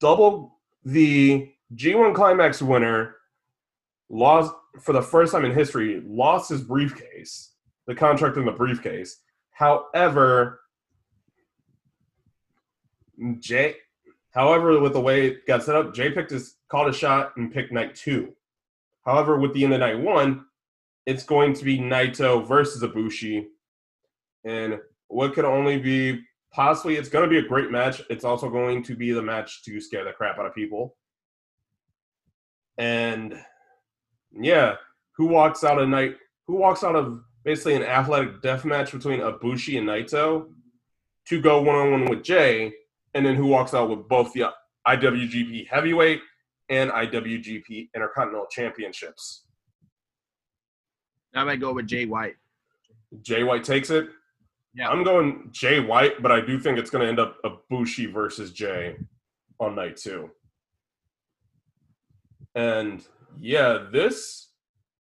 [0.00, 3.18] Double the G1 Climax winner
[4.08, 7.52] lost for the first time in history lost his briefcase,
[7.86, 9.20] the contract in the briefcase.
[9.52, 10.62] However,
[13.38, 13.76] Jay,
[14.32, 17.52] however, with the way it got set up, Jay picked his called a shot and
[17.52, 18.34] picked night two.
[19.04, 20.44] However, with the end of night one,
[21.06, 23.46] it's going to be Naito versus Ibushi,
[24.44, 28.02] and what could only be possibly it's going to be a great match.
[28.10, 30.96] It's also going to be the match to scare the crap out of people.
[32.78, 33.38] And
[34.32, 34.76] yeah,
[35.16, 36.16] who walks out of night?
[36.46, 40.48] Who walks out of basically an athletic death match between Ibushi and Naito
[41.26, 42.72] to go one on one with Jay,
[43.14, 44.50] and then who walks out with both the
[44.86, 46.20] IWGP Heavyweight
[46.68, 49.44] and IWGP Intercontinental Championships?
[51.34, 52.36] I might go with Jay White.
[53.22, 54.08] Jay White takes it.
[54.74, 54.88] Yeah.
[54.88, 58.52] I'm going Jay White, but I do think it's going to end up Ibushi versus
[58.52, 58.96] Jay
[59.60, 60.30] on night two.
[62.54, 63.04] And
[63.38, 64.48] yeah, this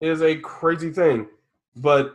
[0.00, 1.26] is a crazy thing.
[1.76, 2.14] But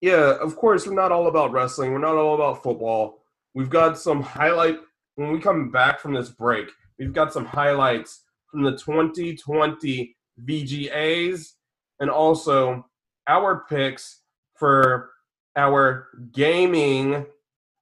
[0.00, 1.92] yeah, of course, we're not all about wrestling.
[1.92, 3.22] We're not all about football.
[3.54, 4.78] We've got some highlight
[5.16, 6.68] when we come back from this break.
[6.98, 11.54] We've got some highlights from the 2020 VGAs
[11.98, 12.86] and also
[13.26, 14.20] our picks
[14.54, 15.10] for
[15.56, 17.26] our gaming.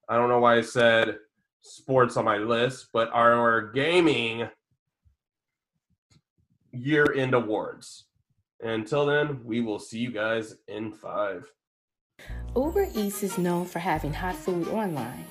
[0.09, 1.17] I don't know why I said
[1.61, 4.47] sports on my list, but our gaming
[6.71, 8.05] year end awards.
[8.61, 11.51] Until then, we will see you guys in five.
[12.55, 15.25] Uber Eats is known for having hot food online,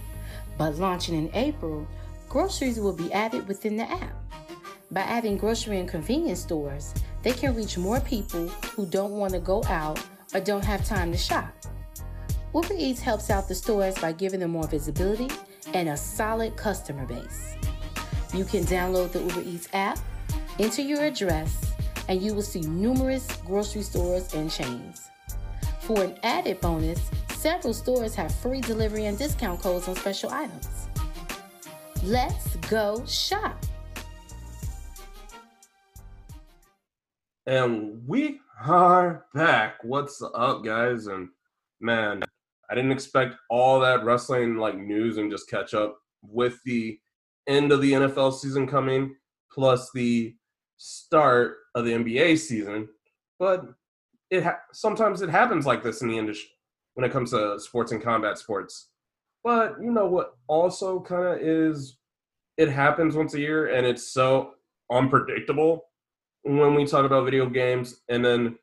[0.59, 1.87] but launching in April,
[2.29, 4.17] groceries will be added within the app.
[4.93, 9.39] By adding grocery and convenience stores, they can reach more people who don't want to
[9.39, 10.03] go out
[10.35, 11.53] or don't have time to shop.
[12.53, 15.29] Uber Eats helps out the stores by giving them more visibility
[15.75, 17.55] and a solid customer base.
[18.35, 19.99] You can download the Uber Eats app,
[20.59, 21.73] enter your address,
[22.09, 25.09] and you will see numerous grocery stores and chains.
[25.83, 27.01] For an added bonus,
[27.37, 30.89] several stores have free delivery and discount codes on special items.
[32.03, 33.65] Let's go shop.
[37.47, 39.83] And we are back.
[39.83, 41.07] What's up, guys?
[41.07, 41.31] And
[41.81, 42.23] man,
[42.71, 46.99] I didn't expect all that wrestling like news and just catch up with the
[47.47, 49.17] end of the NFL season coming,
[49.51, 50.35] plus the
[50.77, 52.89] start of the NBA season.
[53.39, 53.65] But
[54.31, 56.51] it ha- sometimes it happens like this in the industry
[56.93, 58.91] when it comes to sports and combat sports.
[59.43, 61.97] But you know what also kind of is
[62.59, 64.53] it happens once a year and it's so
[64.93, 65.87] unpredictable
[66.43, 68.59] when we talk about video games and then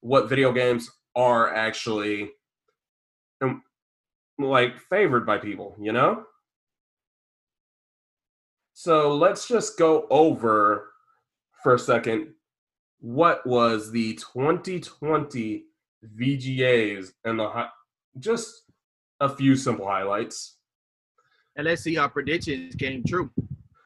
[0.00, 2.30] what video games are actually
[3.42, 3.62] um,
[4.38, 6.24] like favored by people, you know?
[8.74, 10.92] So let's just go over
[11.62, 12.28] for a second
[13.00, 15.64] what was the 2020
[16.18, 17.68] VGAs and the hi-
[18.18, 18.62] just
[19.20, 20.56] a few simple highlights.
[21.56, 23.30] And let's see our predictions came true.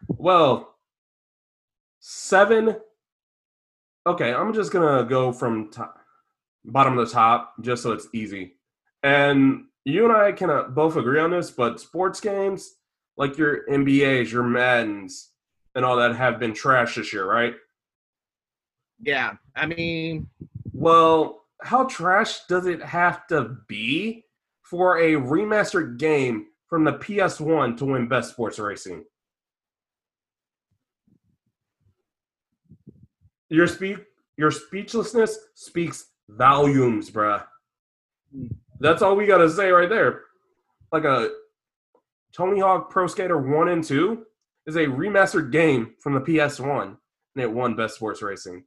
[0.09, 0.76] Well,
[2.00, 2.76] seven.
[4.07, 5.99] Okay, I'm just gonna go from top,
[6.64, 8.57] bottom to top, just so it's easy.
[9.03, 12.77] And you and I can uh, both agree on this, but sports games
[13.17, 15.31] like your NBAs, your Maddens,
[15.75, 17.55] and all that have been trash this year, right?
[19.01, 20.29] Yeah, I mean,
[20.73, 24.25] Well, how trash does it have to be
[24.62, 29.05] for a remastered game from the PS1 to win Best Sports Racing?
[33.50, 33.98] Your speak
[34.37, 37.44] your speechlessness speaks volumes, bruh.
[38.80, 40.22] That's all we gotta say right there.
[40.92, 41.30] Like a
[42.33, 44.24] Tony Hawk Pro Skater 1 and 2
[44.66, 46.96] is a remastered game from the PS1
[47.35, 48.64] and it won Best Sports Racing.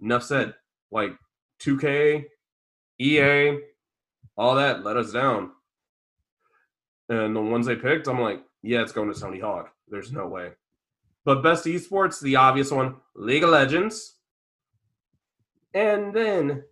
[0.00, 0.54] Enough said.
[0.90, 1.12] Like
[1.60, 2.24] 2K,
[3.00, 3.58] EA,
[4.36, 5.50] all that let us down.
[7.08, 9.72] And the ones they picked, I'm like, yeah, it's going to Tony Hawk.
[9.88, 10.52] There's no way.
[11.24, 14.16] But best esports, the obvious one, League of Legends.
[15.72, 16.64] And then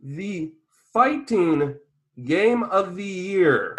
[0.00, 0.52] the
[0.92, 1.76] fighting
[2.24, 3.76] game of the year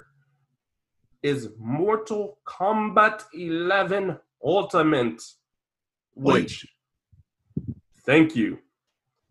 [1.22, 5.22] is Mortal Kombat 11 Ultimate.
[6.16, 6.68] Which,
[8.06, 8.60] thank you.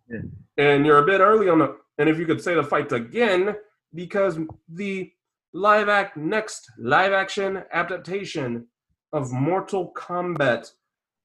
[0.08, 0.20] Yeah.
[0.56, 3.54] And you're a bit early on the, and if you could say the fight again,
[3.94, 5.12] because the
[5.52, 8.66] live act next live action adaptation
[9.12, 10.72] of Mortal Kombat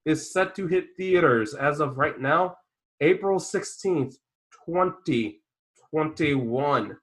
[0.05, 2.57] is set to hit theaters as of right now,
[3.01, 4.15] April 16th,
[4.65, 6.97] 2021.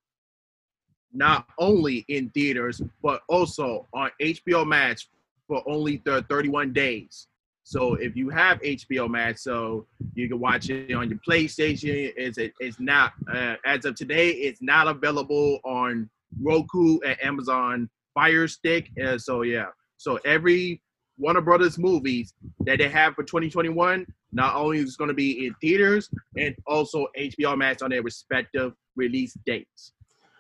[1.13, 5.07] not only in theaters, but also on HBO Max
[5.47, 7.29] for only the 31 days.
[7.63, 12.13] So if you have HBO Max, so you can watch it on your PlayStation.
[12.17, 14.31] It's it's not uh, as of today.
[14.31, 16.11] It's not available on
[16.43, 18.91] Roku and Amazon Fire Stick.
[19.03, 19.67] Uh, so yeah,
[19.97, 20.83] so every
[21.19, 25.55] Warner Brothers movies that they have for 2021, not only is going to be in
[25.61, 29.93] theaters and also HBO Max on their respective release dates.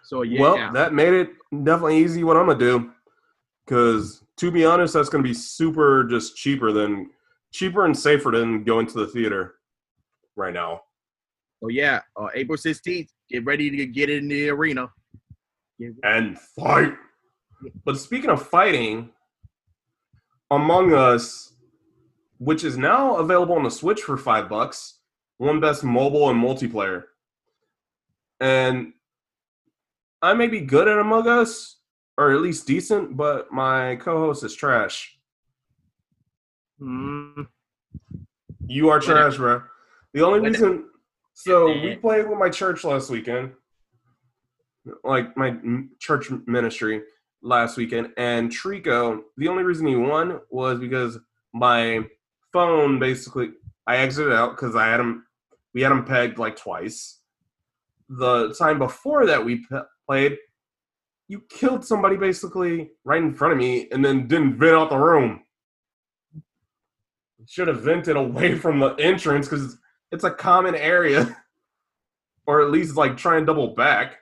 [0.05, 2.91] So yeah, Well, that made it definitely easy what I'm gonna do.
[3.67, 7.11] Cause to be honest, that's gonna be super just cheaper than
[7.53, 9.55] cheaper and safer than going to the theater
[10.37, 10.83] right now.
[11.63, 14.91] so yeah, uh, April 16th, get ready to get in the arena.
[16.03, 16.95] And fight.
[17.85, 19.11] But speaking of fighting,
[20.51, 21.53] Among Us,
[22.39, 25.01] which is now available on the Switch for five bucks,
[25.39, 27.05] won best mobile and multiplayer.
[28.41, 28.93] And
[30.23, 31.77] I may be good at Among Us,
[32.17, 35.19] or at least decent, but my co-host is trash.
[36.81, 37.47] Mm,
[38.67, 39.63] You are trash, bro.
[40.13, 40.85] The only reason,
[41.33, 43.53] so we played with my church last weekend,
[45.03, 45.57] like my
[45.99, 47.03] church ministry
[47.45, 49.21] last weekend, and Trico.
[49.37, 51.19] The only reason he won was because
[51.53, 52.01] my
[52.53, 53.51] phone basically
[53.87, 55.25] I exited out because I had him.
[55.73, 57.21] We had him pegged like twice.
[58.09, 59.65] The time before that we
[60.07, 60.39] played,
[61.29, 64.99] you killed somebody basically right in front of me, and then didn't vent out the
[64.99, 65.45] room
[67.47, 69.79] should have vented away from the entrance because
[70.13, 71.37] it's a common area,
[72.47, 74.17] or at least like try and double back.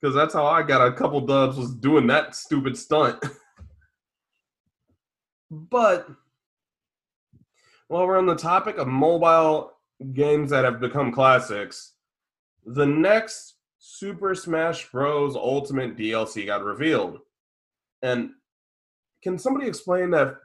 [0.00, 3.22] Because that's how I got a couple dubs was doing that stupid stunt.
[5.50, 6.08] but
[7.88, 9.72] while we're on the topic of mobile
[10.12, 11.94] games that have become classics,
[12.64, 15.34] the next Super Smash Bros.
[15.34, 17.18] Ultimate DLC got revealed.
[18.02, 18.30] And
[19.22, 20.36] can somebody explain that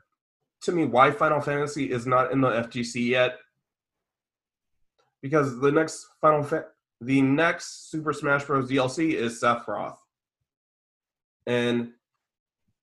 [0.63, 3.37] to me why Final Fantasy is not in the FGC yet.
[5.21, 6.67] Because the next Final Fa-
[7.05, 8.69] the next Super Smash Bros.
[8.69, 9.97] DLC is Sephiroth.
[11.45, 11.91] And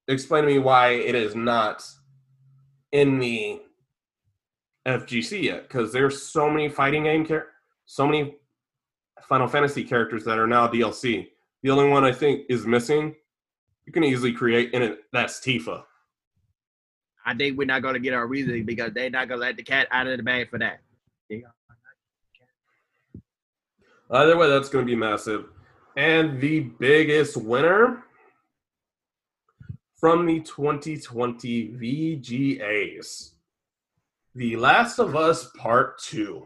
[0.09, 1.85] explain to me why it is not
[2.93, 3.63] in the
[4.87, 5.63] FGC yet.
[5.63, 7.49] Because there's so many fighting game char-
[7.87, 8.37] so many
[9.23, 11.29] Final Fantasy characters that are now DLC.
[11.63, 13.15] The only one I think is missing,
[13.87, 15.01] you can easily create in it.
[15.13, 15.85] That's Tifa.
[17.25, 19.89] I think we're not gonna get our reasoning because they're not gonna let the cat
[19.91, 20.81] out of the bag for that.
[24.13, 25.47] Either way, that's going to be massive.
[25.97, 28.03] And the biggest winner
[29.99, 33.31] from the 2020 VGAs,
[34.35, 36.45] The Last of Us Part 2,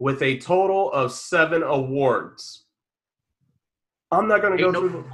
[0.00, 2.64] with a total of seven awards.
[4.10, 5.10] I'm not going to go no, through.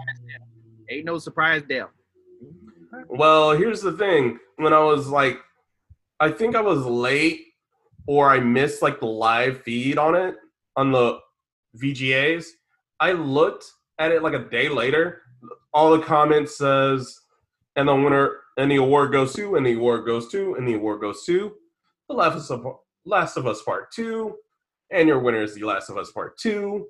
[0.88, 1.90] ain't no surprise there.
[3.08, 4.38] Well, here's the thing.
[4.56, 5.38] When I was like,
[6.20, 7.40] I think I was late
[8.06, 10.36] or I missed like the live feed on it
[10.76, 11.18] on the
[11.76, 12.46] VGAs.
[13.00, 13.64] I looked
[13.98, 15.22] at it like a day later.
[15.74, 17.18] All the comments says,
[17.76, 20.74] and the winner, and the award goes to, and the award goes to, and the
[20.74, 21.52] award goes to
[22.08, 22.66] The Last of,
[23.04, 24.34] Last of Us Part 2,
[24.90, 26.86] and your winner is The Last of Us Part 2.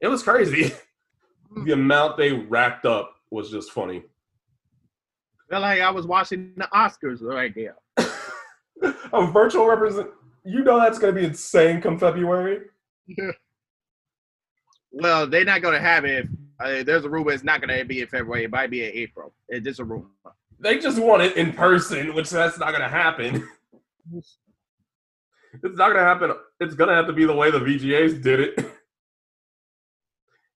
[0.00, 0.74] It was crazy.
[1.64, 4.02] the amount they racked up was just funny.
[5.50, 7.76] Felt like I was watching the Oscars right there.
[9.12, 10.10] a virtual represent.
[10.50, 12.60] You know that's going to be insane come February.
[13.06, 13.32] Yeah.
[14.90, 16.24] Well, they're not gonna have it.
[16.24, 16.30] If,
[16.80, 18.44] uh, there's a rumor it's not gonna be in February.
[18.44, 19.34] It might be in April.
[19.48, 20.06] It's just a rumor.
[20.58, 23.46] They just want it in person, which that's not going to happen.
[24.16, 24.38] it's
[25.62, 26.32] not going to happen.
[26.58, 28.54] It's going to have to be the way the VGAs did it.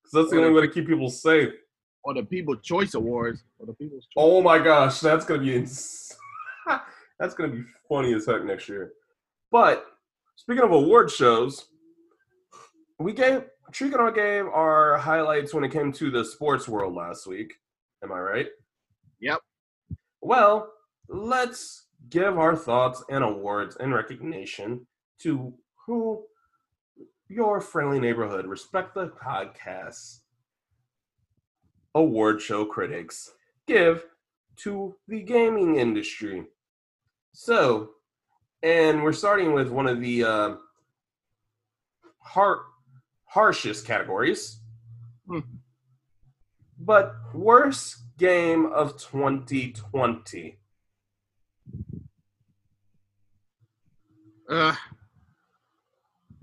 [0.02, 1.50] Because that's the Or only the- way to keep people safe.
[2.02, 3.44] Or the People Choice Awards.
[3.58, 4.14] Or the People's Choice.
[4.16, 6.16] Oh my gosh, that's going to be ins-
[7.20, 8.92] that's going to be funny as heck next year.
[9.52, 9.84] But
[10.36, 11.66] speaking of award shows,
[12.98, 17.52] we gave Trigono gave our highlights when it came to the sports world last week.
[18.02, 18.46] Am I right?
[19.20, 19.40] Yep.
[20.22, 20.72] Well,
[21.08, 24.86] let's give our thoughts and awards and recognition
[25.20, 25.54] to
[25.86, 26.24] who
[27.28, 30.20] your friendly neighborhood respect the podcast
[31.94, 33.30] award show critics
[33.66, 34.04] give
[34.56, 36.44] to the gaming industry.
[37.32, 37.90] So,
[38.62, 40.54] and we're starting with one of the uh,
[42.18, 42.64] har-
[43.24, 44.60] harshest categories,
[45.26, 45.40] Hmm.
[46.78, 50.58] but worst game of 2020.
[54.48, 54.74] Uh,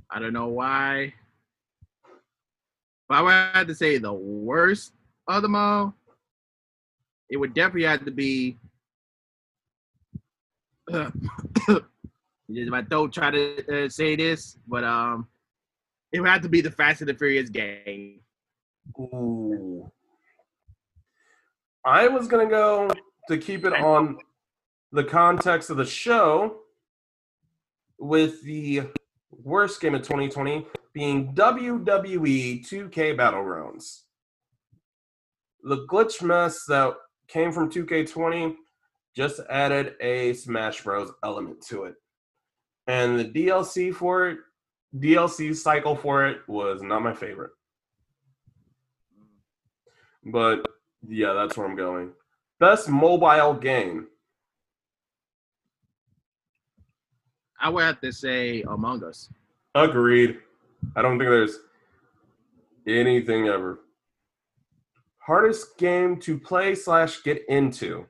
[0.09, 1.13] I don't know why.
[2.03, 4.93] If I would have to say the worst
[5.27, 5.93] of them all,
[7.29, 8.57] it would definitely have to be.
[12.49, 15.27] My throat try to uh, say this, but um,
[16.11, 18.21] it would have to be the Fast and the Furious game.
[18.99, 19.91] Ooh.
[21.85, 22.89] I was gonna go
[23.27, 24.17] to keep it on
[24.91, 26.61] the context of the show
[27.99, 28.81] with the
[29.43, 34.01] worst game of 2020 being WWE 2K Battlegrounds.
[35.63, 36.95] The glitch mess that
[37.27, 38.55] came from 2K20
[39.15, 41.95] just added a Smash Bros element to it.
[42.89, 44.39] And the DLC for it,
[44.97, 47.51] DLC cycle for it was not my favorite.
[50.25, 50.65] But
[51.07, 52.13] yeah, that's where I'm going.
[52.59, 54.07] Best mobile game.
[57.61, 59.29] I would have to say Among Us.
[59.75, 60.39] Agreed.
[60.95, 61.59] I don't think there's
[62.87, 63.81] anything ever.
[65.19, 68.07] Hardest game to play slash get into.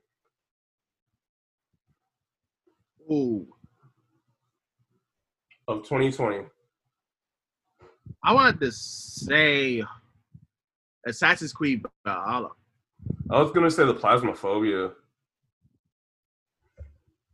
[3.12, 3.46] Ooh,
[5.70, 6.46] of 2020.
[8.24, 9.84] I wanted to say
[11.06, 12.50] Assassin's Creed Valhalla.
[13.30, 14.94] I was gonna say the Phasmophobia.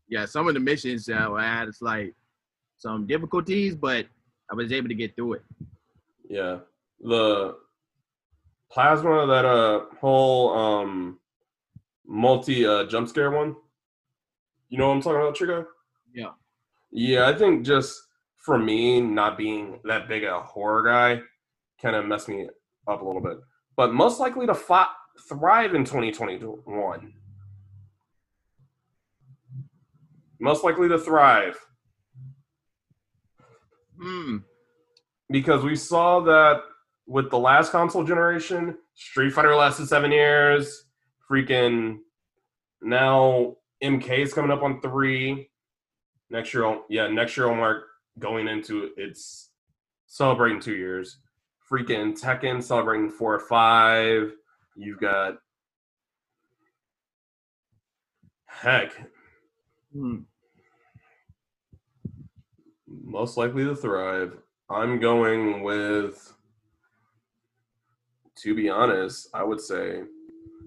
[0.09, 2.13] Yeah, some of the missions uh, I had it's like
[2.77, 4.05] some difficulties, but
[4.51, 5.43] I was able to get through it.
[6.29, 6.59] Yeah,
[6.99, 7.55] the
[8.69, 11.19] plasma that uh whole um
[12.05, 13.55] multi uh jump scare one.
[14.67, 15.65] You know what I'm talking about, Trico?
[16.13, 16.31] Yeah.
[16.91, 18.04] Yeah, I think just
[18.45, 21.21] for me not being that big a horror guy
[21.81, 22.47] kind of messed me
[22.87, 23.37] up a little bit.
[23.75, 24.55] But most likely to
[25.27, 27.13] thrive in 2021.
[30.39, 31.57] Most likely to thrive
[33.99, 34.39] Hmm.
[35.29, 36.61] because we saw that
[37.07, 40.85] with the last console generation, Street Fighter lasted seven years.
[41.31, 41.99] Freaking
[42.81, 45.49] now MK is coming up on three.
[46.29, 47.85] Next year, yeah, next year will mark
[48.19, 49.49] going into its
[50.07, 51.19] celebrating two years.
[51.69, 54.31] Freaking Tekken celebrating four or five.
[54.75, 55.37] You've got
[58.45, 58.91] heck,
[59.93, 60.19] Hmm.
[62.87, 64.37] most likely to thrive.
[64.69, 66.33] I'm going with,
[68.37, 70.01] to be honest, I would say,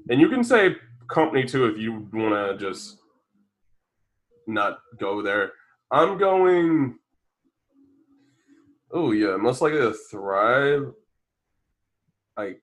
[0.08, 0.76] and you can say
[1.10, 2.98] company too if you want to just
[4.46, 5.52] not go there.
[5.90, 6.98] I'm going.
[8.90, 10.92] Oh yeah, most likely to thrive.
[12.36, 12.56] I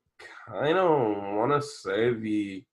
[0.47, 2.63] kind of want to say the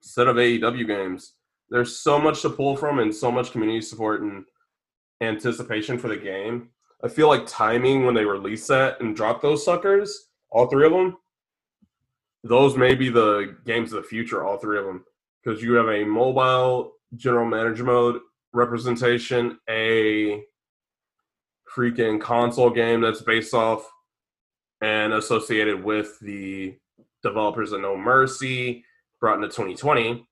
[0.00, 1.34] set of AEW games.
[1.70, 4.44] There's so much to pull from and so much community support and
[5.20, 6.70] anticipation for the game.
[7.04, 10.92] I feel like timing when they release that and drop those suckers, all three of
[10.92, 11.16] them,
[12.44, 15.04] those may be the games of the future, all three of them,
[15.42, 18.20] because you have a mobile general manager mode
[18.52, 20.42] representation, a
[21.76, 23.90] freaking console game that's based off
[24.80, 26.76] and associated with the
[27.22, 28.84] developers of No Mercy,
[29.20, 30.26] brought into 2020.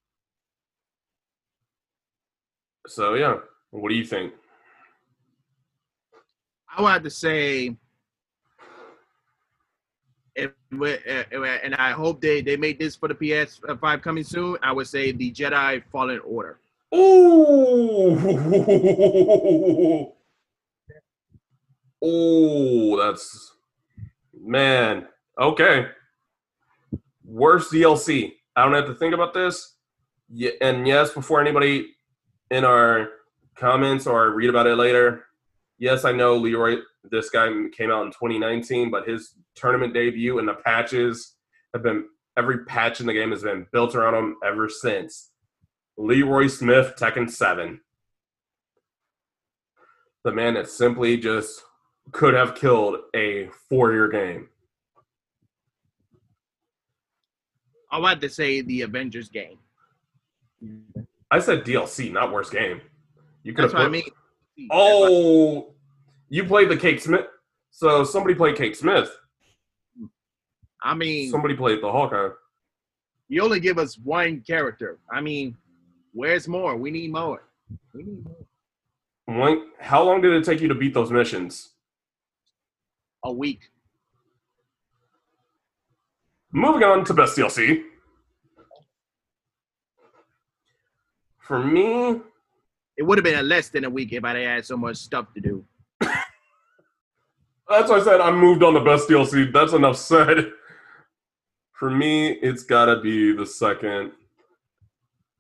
[2.87, 3.37] So yeah,
[3.71, 4.35] what do you think?
[6.77, 7.77] I would have to say,
[10.35, 14.57] if, and I hope they they make this for the PS5 coming soon.
[14.63, 16.59] I would say the Jedi Fallen Order.
[16.93, 18.17] Ooh,
[22.03, 23.53] oh, that's
[24.39, 25.07] man.
[25.39, 25.89] Okay,
[27.25, 28.33] worst DLC.
[28.57, 29.77] I don't have to think about this.
[30.29, 31.95] Yeah, and yes, before anybody
[32.51, 33.09] in our
[33.57, 35.25] comments or read about it later,
[35.79, 36.77] yes, I know Leroy.
[37.05, 41.35] This guy came out in 2019, but his tournament debut and the patches
[41.73, 42.05] have been
[42.37, 45.31] every patch in the game has been built around him ever since.
[45.97, 47.81] Leroy Smith, Tekken 7.
[50.25, 51.63] The man that simply just
[52.13, 54.49] could have killed a four year game.
[57.93, 59.59] I want to say the Avengers game.
[61.31, 62.81] I said DLC, not worst game.
[63.43, 63.83] You could That's have.
[63.83, 64.69] Put, I mean.
[64.71, 65.73] Oh,
[66.29, 67.27] you played the Kate Smith.
[67.71, 69.11] So somebody played Kate Smith.
[70.83, 72.31] I mean, somebody played the Hawkeye.
[73.29, 74.99] You only give us one character.
[75.11, 75.57] I mean,
[76.13, 76.77] where's more?
[76.77, 77.45] We need more.
[77.95, 78.25] We need
[79.29, 79.65] more.
[79.79, 81.71] How long did it take you to beat those missions?
[83.25, 83.61] A week.
[86.53, 87.83] Moving on to best DLC.
[91.39, 92.21] For me,
[92.97, 95.41] it would have been less than a week if I had so much stuff to
[95.41, 95.65] do.
[97.69, 99.53] That's why I said I moved on to best DLC.
[99.53, 100.53] That's enough said.
[101.73, 104.13] For me, it's gotta be the second,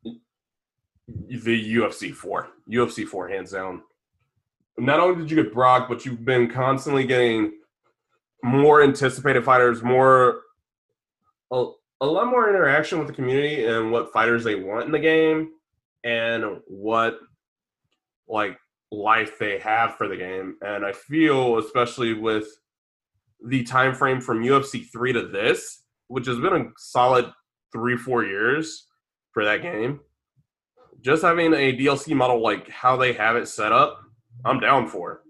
[0.05, 2.49] the UFC four.
[2.69, 3.83] UFC four, hands down.
[4.79, 7.53] Not only did you get Brock, but you've been constantly getting
[8.43, 10.43] more anticipated fighters, more
[11.53, 11.67] a,
[12.01, 15.51] a lot more interaction with the community and what fighters they want in the game
[16.05, 17.19] and what
[18.29, 18.57] like
[18.91, 20.57] life they have for the game.
[20.63, 22.47] And I feel especially with
[23.45, 27.31] the time frame from UFC 3 to this, which has been a solid
[27.73, 28.87] 3 4 years
[29.33, 30.01] for that game.
[31.01, 34.01] Just having a DLC model like how they have it set up,
[34.45, 35.23] I'm down for.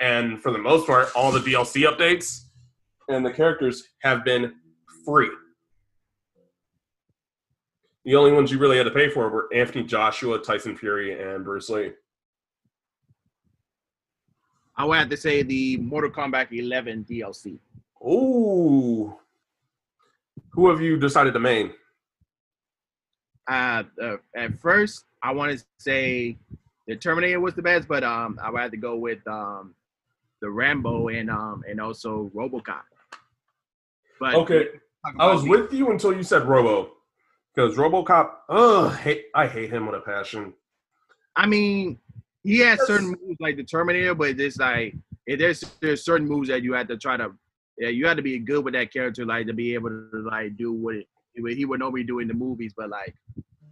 [0.00, 2.44] And for the most part, all the DLC updates
[3.08, 4.54] and the characters have been
[5.04, 5.30] free.
[8.04, 11.44] The only ones you really had to pay for were Anthony Joshua, Tyson Fury, and
[11.44, 11.92] Bruce Lee.
[14.76, 17.58] I would have to say the Mortal Kombat 11 DLC.
[18.02, 19.14] Ooh.
[20.52, 21.72] Who have you decided to main?
[23.46, 26.38] Uh, uh, at first, I want to say
[26.86, 29.74] the Terminator was the best, but um, I would have to go with um,
[30.40, 32.82] the Rambo and um, and also RoboCop.
[34.18, 34.68] But okay,
[35.18, 36.92] I was with you until you said Robo.
[37.54, 40.54] Because RoboCop, ugh, hate, I hate him with a passion.
[41.34, 41.98] I mean,
[42.44, 44.94] he has certain moves like the Terminator, but it's like
[45.26, 47.32] there's there's certain moves that you have to try to
[47.78, 50.56] yeah you have to be good with that character like to be able to like
[50.56, 52.72] do what it, he would normally do in the movies.
[52.76, 53.14] But like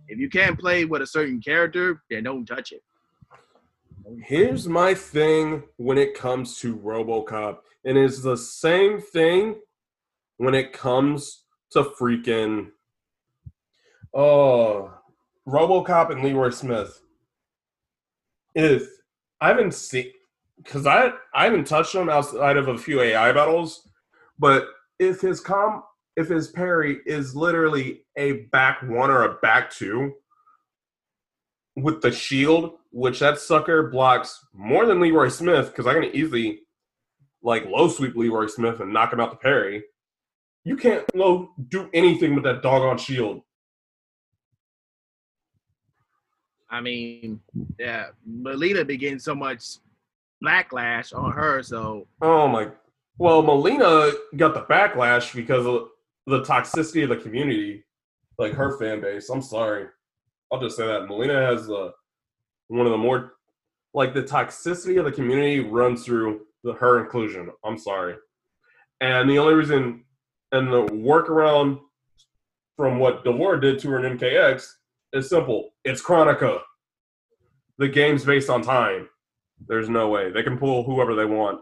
[0.08, 2.82] if you can't play with a certain character, then don't touch it.
[4.16, 9.56] Here's my thing when it comes to RoboCop, and it's the same thing
[10.38, 12.70] when it comes to freaking
[14.14, 14.94] Oh,
[15.46, 17.00] RoboCop and Leroy Smith.
[18.54, 18.88] If
[19.40, 20.12] I haven't seen,
[20.56, 23.88] because I I haven't touched him outside of a few AI battles,
[24.38, 25.82] but if his com
[26.16, 30.14] if his parry is literally a back one or a back two
[31.76, 36.60] with the shield, which that sucker blocks more than Leroy Smith, because I can easily
[37.42, 39.84] like low sweep Leroy Smith and knock him out the parry.
[40.64, 43.42] You can't low do anything with that doggone shield.
[46.70, 47.40] I mean,
[47.78, 49.78] yeah, Mileena be getting so much
[50.44, 51.62] backlash on her.
[51.62, 52.68] So, oh my,
[53.16, 55.88] well, Mileena got the backlash because of
[56.26, 57.84] the toxicity of the community,
[58.36, 59.30] like her fan base.
[59.30, 59.86] I'm sorry,
[60.52, 61.94] I'll just say that Mileena has the
[62.68, 63.34] one of the more
[63.94, 67.50] like the toxicity of the community runs through the her inclusion.
[67.64, 68.16] I'm sorry,
[69.00, 70.04] And the only reason
[70.52, 71.80] and the workaround
[72.76, 74.66] from what D'Vorah did to her in MKX
[75.12, 75.70] is simple.
[75.84, 76.60] It's Kronika.
[77.78, 79.08] The game's based on time.
[79.66, 80.30] There's no way.
[80.30, 81.60] They can pull whoever they want.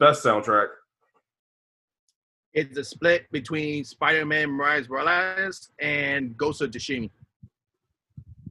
[0.00, 0.68] Best soundtrack.
[2.54, 7.10] It's a split between Spider-Man Miles Morales and Ghost of Tsushima.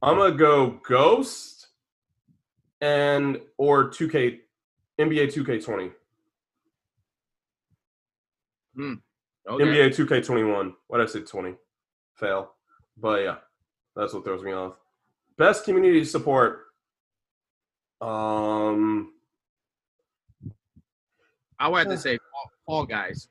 [0.02, 1.53] I'm gonna go Ghost
[2.84, 4.40] and or 2K
[5.00, 5.92] NBA 2K20.
[8.76, 8.94] Hmm.
[9.48, 9.64] Okay.
[9.64, 10.74] NBA 2K21.
[10.88, 11.22] What did I say?
[11.22, 11.56] 20.
[12.16, 12.52] Fail.
[12.98, 13.36] But yeah,
[13.96, 14.74] that's what throws me off.
[15.38, 16.66] Best community support.
[18.02, 19.14] Um.
[21.58, 23.30] I would have to say Fall, Fall Guys.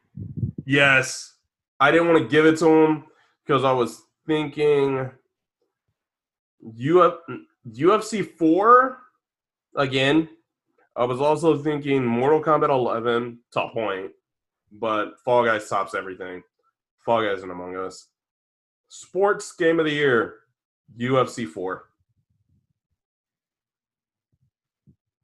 [0.65, 1.35] Yes,
[1.79, 3.05] I didn't want to give it to him
[3.45, 5.11] because I was thinking
[6.65, 7.19] Uf-
[7.69, 9.03] UFC four
[9.77, 10.29] again.
[10.95, 14.11] I was also thinking Mortal Kombat 11 top point,
[14.71, 16.43] but Fall Guys tops everything.
[17.05, 18.09] Fall Guys and Among Us.
[18.89, 20.35] Sports game of the year,
[20.99, 21.89] UFC four.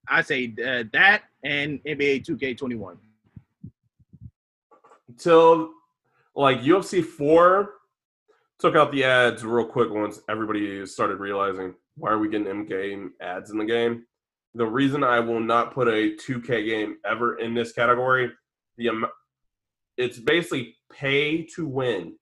[0.09, 2.96] I say uh, that and NBA 2K21.
[5.18, 5.70] Till
[6.34, 7.74] like UFC four
[8.59, 12.64] took out the ads real quick once everybody started realizing why are we getting in
[12.64, 14.05] game ads in the game.
[14.55, 18.30] The reason I will not put a 2K game ever in this category,
[18.76, 19.07] the am-
[19.96, 22.16] it's basically pay to win,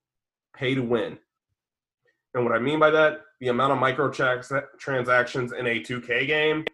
[0.54, 1.18] pay to win.
[2.34, 6.64] And what I mean by that, the amount of microtransactions in a 2K game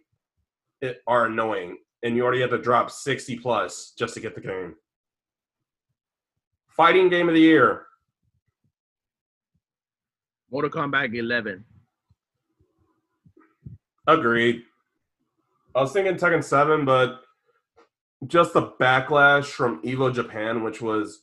[0.80, 4.40] it, are annoying, and you already have to drop 60 plus just to get the
[4.40, 4.74] game.
[6.68, 7.86] Fighting game of the year,
[10.50, 11.64] Mortal Kombat 11.
[14.07, 14.64] Agreed.
[15.75, 17.23] I was thinking Tekken 7, but
[18.27, 21.23] just the backlash from Evo Japan, which was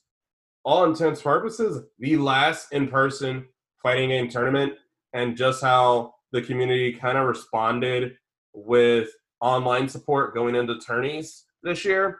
[0.63, 3.45] all intents purposes the last in person
[3.81, 4.73] fighting game tournament,
[5.13, 8.15] and just how the community kind of responded
[8.53, 12.19] with online support going into tourneys this year.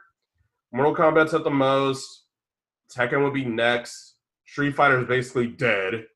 [0.72, 2.24] Mortal Kombat's at the most,
[2.96, 4.14] Tekken would be next.
[4.46, 6.06] Street Fighter is basically dead.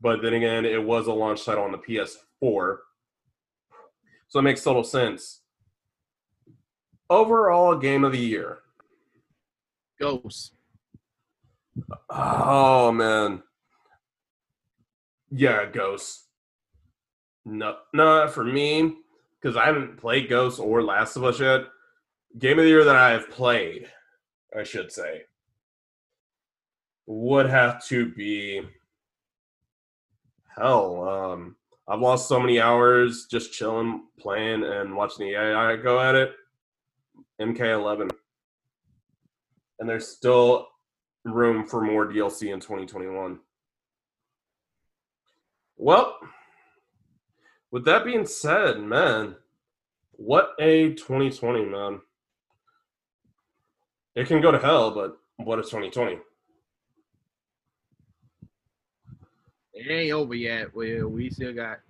[0.00, 2.76] But then again, it was a launch title on the PS4.
[4.34, 5.42] So it makes total sense.
[7.08, 8.58] Overall game of the year.
[10.00, 10.50] Ghosts.
[12.10, 13.44] Oh man.
[15.30, 16.26] Yeah, Ghosts.
[17.44, 18.96] No, no, for me,
[19.40, 21.66] because I haven't played Ghosts or Last of Us yet.
[22.36, 23.88] Game of the year that I have played,
[24.58, 25.26] I should say,
[27.06, 28.62] would have to be
[30.56, 31.08] hell.
[31.08, 31.56] Um,
[31.86, 36.34] I've lost so many hours just chilling, playing, and watching the AI go at it.
[37.40, 38.10] MK11,
[39.80, 40.68] and there's still
[41.24, 43.40] room for more DLC in 2021.
[45.76, 46.16] Well,
[47.70, 49.34] with that being said, man,
[50.12, 52.00] what a 2020, man.
[54.14, 56.18] It can go to hell, but what is 2020?
[59.74, 60.74] It ain't over yet.
[60.74, 61.80] We we still got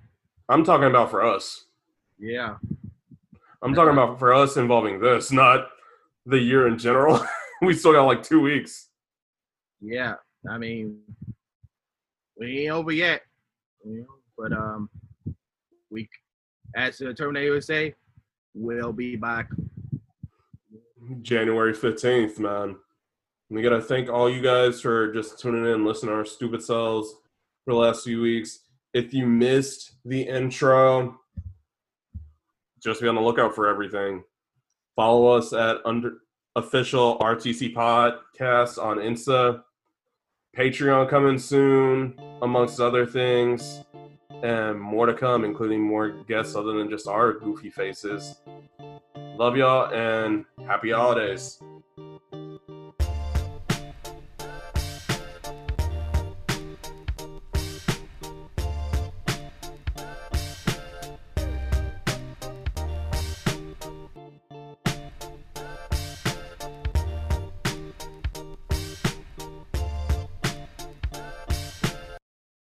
[0.48, 1.66] I'm talking about for us.
[2.18, 2.56] yeah.
[3.62, 5.68] I'm talking about for us involving this, not
[6.26, 7.24] the year in general.
[7.62, 8.88] we still got like two weeks.
[9.80, 10.14] Yeah.
[10.48, 11.00] I mean
[12.38, 13.22] we ain't over yet.
[13.84, 14.06] You know,
[14.38, 14.88] but um
[15.90, 16.08] we
[16.74, 17.94] as the Terminator would say,
[18.54, 19.48] we'll be back.
[21.20, 22.76] January 15th, man.
[23.50, 26.62] We got to thank all you guys for just tuning in, listening to our stupid
[26.62, 27.14] selves
[27.64, 28.60] for the last few weeks.
[28.92, 31.18] If you missed the intro,
[32.82, 34.22] just be on the lookout for everything.
[34.94, 36.18] Follow us at under
[36.54, 39.62] official RTC podcast on Insta.
[40.56, 43.82] Patreon coming soon, amongst other things,
[44.44, 48.36] and more to come, including more guests other than just our goofy faces.
[49.36, 51.58] Love y'all and happy holidays.